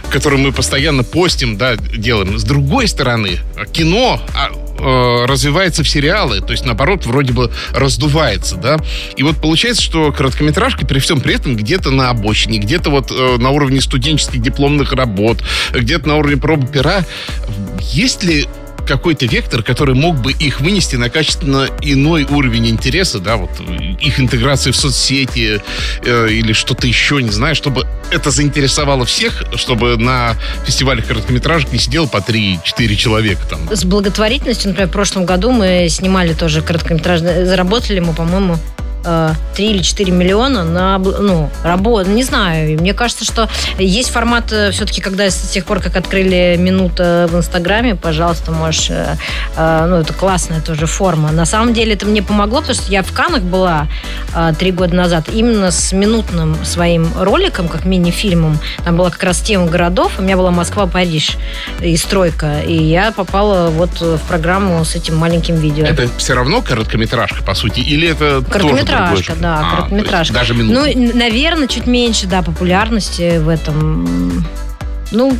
которое 0.09 0.37
мы 0.37 0.51
постоянно 0.51 1.03
постим, 1.03 1.57
да, 1.57 1.75
делаем. 1.75 2.39
С 2.39 2.43
другой 2.43 2.87
стороны, 2.87 3.39
кино 3.73 4.19
а, 4.33 4.49
э, 4.77 5.25
развивается 5.25 5.83
в 5.83 5.89
сериалы, 5.89 6.41
то 6.41 6.51
есть, 6.51 6.65
наоборот, 6.65 7.05
вроде 7.05 7.33
бы 7.33 7.51
раздувается, 7.71 8.55
да. 8.55 8.77
И 9.15 9.23
вот 9.23 9.37
получается, 9.37 9.81
что 9.81 10.11
короткометражка 10.11 10.85
при 10.85 10.99
всем 10.99 11.21
при 11.21 11.35
этом 11.35 11.55
где-то 11.55 11.91
на 11.91 12.09
обочине, 12.09 12.59
где-то 12.59 12.89
вот 12.89 13.11
э, 13.11 13.37
на 13.37 13.49
уровне 13.51 13.81
студенческих 13.81 14.41
дипломных 14.41 14.93
работ, 14.93 15.43
где-то 15.73 16.07
на 16.07 16.17
уровне 16.17 16.37
пробы 16.37 16.67
пера. 16.67 17.03
Есть 17.79 18.23
ли 18.23 18.47
какой-то 18.85 19.25
вектор, 19.25 19.63
который 19.63 19.95
мог 19.95 20.15
бы 20.15 20.31
их 20.31 20.61
вынести 20.61 20.95
на 20.95 21.09
качественно 21.09 21.67
иной 21.81 22.23
уровень 22.23 22.67
интереса, 22.67 23.19
да, 23.19 23.37
вот 23.37 23.51
их 23.99 24.19
интеграции 24.19 24.71
в 24.71 24.75
соцсети 24.75 25.61
э, 26.03 26.29
или 26.29 26.53
что-то 26.53 26.87
еще, 26.87 27.21
не 27.21 27.31
знаю, 27.31 27.55
чтобы 27.55 27.87
это 28.11 28.31
заинтересовало 28.31 29.05
всех, 29.05 29.43
чтобы 29.55 29.97
на 29.97 30.35
фестивалях 30.65 31.07
короткометражек 31.07 31.71
не 31.71 31.79
сидело 31.79 32.05
по 32.05 32.17
3-4 32.17 32.95
человека 32.95 33.41
там. 33.49 33.59
с 33.75 33.83
благотворительностью, 33.83 34.69
например, 34.69 34.89
в 34.89 34.93
прошлом 34.93 35.25
году 35.25 35.51
мы 35.51 35.87
снимали 35.89 36.33
тоже 36.33 36.61
короткометражный, 36.61 37.45
заработали 37.45 37.99
мы, 37.99 38.13
по-моему, 38.13 38.57
э, 39.05 39.31
3 39.55 39.65
или 39.71 39.81
4 39.81 40.11
миллиона 40.11 40.63
на 40.63 40.97
ну, 40.97 41.49
работу, 41.63 42.09
не 42.09 42.23
знаю. 42.23 42.79
Мне 42.79 42.93
кажется, 42.93 43.25
что 43.25 43.49
есть 43.77 44.09
формат 44.09 44.51
э, 44.51 44.71
все-таки, 44.71 45.01
когда 45.01 45.29
с 45.29 45.49
тех 45.49 45.65
пор, 45.65 45.79
как 45.79 45.95
открыли 45.95 46.55
минута 46.57 47.27
в 47.31 47.37
Инстаграме, 47.37 47.95
пожалуйста, 47.95 48.51
можешь... 48.51 48.89
э, 48.89 49.15
э, 49.55 49.85
ну, 49.87 49.97
это 49.97 50.13
классная 50.13 50.61
тоже 50.61 50.85
форма. 50.85 51.31
На 51.31 51.45
самом 51.45 51.73
деле 51.73 51.93
это 51.93 52.05
мне 52.05 52.21
помогло, 52.21 52.61
потому 52.61 52.75
что 52.75 52.91
я 52.91 53.03
в 53.03 53.11
Канах 53.11 53.43
была 53.43 53.87
э, 54.35 54.71
года 54.71 54.95
назад 54.95 55.29
именно 55.31 55.71
с 55.71 55.93
минутным 55.93 56.63
своим 56.65 57.07
роликом, 57.17 57.67
как 57.67 57.85
мини-фильмом. 57.85 58.59
Там 58.83 58.97
была 58.97 59.09
как 59.09 59.23
раз 59.23 59.39
тема 59.39 59.67
городов. 59.67 60.13
У 60.17 60.21
меня 60.21 60.37
была 60.37 60.51
Москва-Париж 60.51 61.37
и 61.81 61.95
стройка. 61.97 62.61
И 62.61 62.75
я 62.75 63.11
попала 63.11 63.69
вот 63.69 64.01
в 64.01 64.19
программу 64.27 64.83
с 64.83 64.95
этим 64.95 65.15
маленьким 65.15 65.55
видео. 65.55 65.85
Это 65.85 66.09
все 66.17 66.33
равно 66.33 66.61
короткометражка, 66.61 67.43
по 67.43 67.53
сути, 67.53 67.79
или 67.79 68.07
это 68.07 68.41
тоже 68.41 68.51
Короткометражка, 68.97 69.33
да, 69.41 69.59
А, 69.59 69.71
короткометражка. 69.75 70.33
Даже 70.33 70.53
минуту. 70.53 70.79
Ну, 70.95 71.11
наверное, 71.15 71.67
чуть 71.67 71.87
меньше, 71.87 72.27
да, 72.27 72.41
популярности 72.41 73.37
в 73.37 73.49
этом. 73.49 74.45
Ну, 75.11 75.37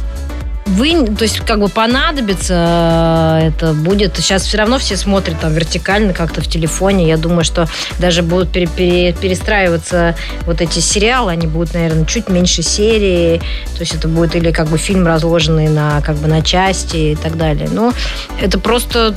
вы, 0.68 1.06
то 1.06 1.24
есть, 1.24 1.42
как 1.42 1.60
бы 1.60 1.70
понадобится, 1.70 3.40
это 3.44 3.74
будет. 3.74 4.18
Сейчас 4.18 4.44
все 4.44 4.58
равно 4.58 4.80
все 4.80 4.98
смотрят 4.98 5.40
там 5.40 5.54
вертикально 5.54 6.12
как-то 6.14 6.42
в 6.42 6.48
телефоне. 6.48 7.08
Я 7.08 7.18
думаю, 7.18 7.44
что 7.44 7.68
даже 8.00 8.24
будут 8.24 8.52
пере- 8.52 8.68
пере- 8.68 9.14
перестраиваться 9.14 10.16
вот 10.46 10.62
эти 10.62 10.80
сериалы, 10.80 11.32
они 11.32 11.46
будут, 11.48 11.74
наверное, 11.76 12.06
чуть 12.06 12.30
меньше 12.30 12.64
серии. 12.64 13.40
То 13.76 13.82
есть 13.82 13.94
это 13.94 14.08
будет 14.08 14.36
или 14.36 14.52
как 14.52 14.68
бы 14.68 14.78
фильм 14.80 15.06
разложенный 15.06 15.68
на 15.70 16.02
как 16.02 16.16
бы 16.18 16.28
на 16.28 16.42
части 16.42 16.98
и 17.12 17.16
так 17.16 17.38
далее. 17.38 17.70
Но 17.72 17.94
это 18.42 18.58
просто 18.60 19.14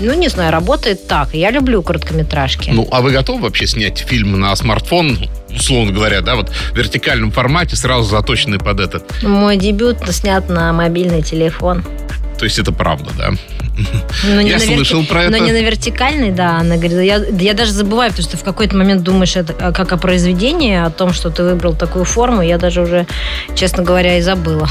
ну, 0.00 0.12
не 0.14 0.28
знаю, 0.28 0.52
работает 0.52 1.06
так. 1.06 1.34
Я 1.34 1.50
люблю 1.50 1.82
короткометражки. 1.82 2.70
Ну, 2.70 2.88
а 2.90 3.00
вы 3.00 3.12
готовы 3.12 3.42
вообще 3.42 3.66
снять 3.66 3.98
фильм 3.98 4.38
на 4.38 4.54
смартфон, 4.56 5.18
условно 5.54 5.92
говоря, 5.92 6.20
да, 6.20 6.36
вот 6.36 6.50
в 6.50 6.76
вертикальном 6.76 7.30
формате, 7.30 7.76
сразу 7.76 8.04
заточенный 8.08 8.58
под 8.58 8.80
это? 8.80 9.02
Мой 9.22 9.56
дебют 9.56 9.98
снят 10.10 10.48
на 10.48 10.72
мобильный 10.72 11.22
телефон. 11.22 11.84
То 12.38 12.44
есть 12.44 12.58
это 12.58 12.72
правда, 12.72 13.10
да? 13.16 13.30
Но 14.24 14.40
Я 14.40 14.58
слышал 14.58 15.00
верти- 15.02 15.08
про 15.08 15.22
это. 15.24 15.30
Но 15.30 15.38
не 15.38 15.52
на 15.52 15.62
вертикальной, 15.62 16.30
да. 16.30 16.58
Она 16.58 16.76
говорит, 16.76 17.00
я, 17.00 17.16
я 17.16 17.54
даже 17.54 17.72
забываю, 17.72 18.10
потому 18.10 18.28
что 18.28 18.36
в 18.36 18.44
какой-то 18.44 18.76
момент 18.76 19.02
думаешь 19.02 19.36
это 19.36 19.54
а, 19.58 19.72
как 19.72 19.92
о 19.92 19.96
произведении, 19.96 20.76
о 20.76 20.90
том, 20.90 21.12
что 21.12 21.30
ты 21.30 21.42
выбрал 21.42 21.74
такую 21.74 22.04
форму, 22.04 22.42
я 22.42 22.58
даже 22.58 22.82
уже, 22.82 23.06
честно 23.54 23.82
говоря, 23.82 24.18
и 24.18 24.20
забыла. 24.20 24.68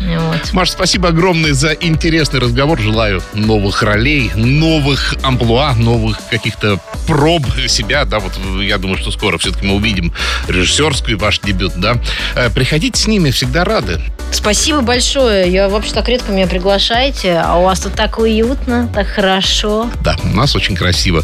Вот. 0.00 0.52
Маш, 0.52 0.70
спасибо 0.70 1.08
огромное 1.08 1.52
за 1.54 1.72
интересный 1.72 2.40
разговор. 2.40 2.80
Желаю 2.80 3.22
новых 3.34 3.82
ролей, 3.82 4.30
новых 4.34 5.14
амплуа, 5.22 5.74
новых 5.74 6.18
каких-то 6.30 6.80
проб 7.06 7.44
себя. 7.66 8.04
Да, 8.04 8.18
вот 8.20 8.32
я 8.60 8.78
думаю, 8.78 8.98
что 8.98 9.10
скоро 9.10 9.38
все-таки 9.38 9.66
мы 9.66 9.74
увидим 9.74 10.12
режиссерский 10.48 11.14
ваш 11.14 11.40
дебют, 11.40 11.72
да. 11.76 11.96
Э, 12.34 12.50
Приходите 12.50 13.00
с 13.00 13.06
ними, 13.06 13.30
всегда 13.30 13.64
рады. 13.64 14.00
Спасибо 14.30 14.82
большое. 14.82 15.50
Я 15.50 15.68
вообще 15.68 15.92
так 15.92 16.08
редко 16.08 16.32
меня 16.32 16.46
приглашаете, 16.46 17.38
а 17.38 17.56
у 17.56 17.64
вас 17.64 17.80
тут 17.80 17.94
так 17.94 18.18
уютно, 18.18 18.88
так 18.94 19.06
хорошо. 19.06 19.90
Да, 20.04 20.16
у 20.22 20.28
нас 20.36 20.54
очень 20.54 20.76
красиво. 20.76 21.22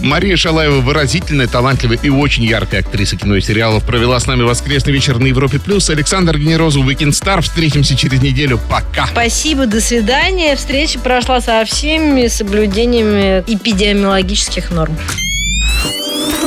Мария 0.00 0.36
Шалаева 0.36 0.80
выразительная, 0.80 1.46
талантливая 1.48 1.98
и 2.02 2.08
очень 2.08 2.44
яркая 2.44 2.80
актриса 2.80 3.16
кино 3.16 3.36
и 3.36 3.40
сериалов 3.40 3.84
провела 3.84 4.18
с 4.18 4.26
нами 4.26 4.42
воскресный 4.42 4.92
вечер 4.92 5.18
на 5.18 5.26
Европе+. 5.26 5.58
плюс. 5.58 5.90
Александр 5.90 6.38
Генерозов, 6.38 6.84
Weekend 6.86 7.10
Star. 7.10 7.40
Встретимся 7.42 7.94
через 8.06 8.22
неделю. 8.22 8.60
Пока. 8.70 9.06
Спасибо, 9.06 9.66
до 9.66 9.80
свидания. 9.80 10.54
Встреча 10.56 10.98
прошла 10.98 11.40
со 11.40 11.64
всеми 11.64 12.28
соблюдениями 12.28 13.44
эпидемиологических 13.46 14.70
норм. 14.70 14.96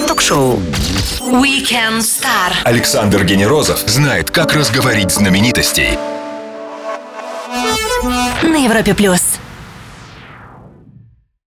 Ток-шоу 0.08 0.60
Weekend 1.19 2.00
Star. 2.00 2.54
Александр 2.63 3.24
Генерозов 3.24 3.80
знает, 3.86 4.32
как 4.32 4.54
разговорить 4.54 5.12
знаменитостей. 5.12 5.98
На 8.43 8.63
Европе 8.63 8.93
плюс. 8.93 9.29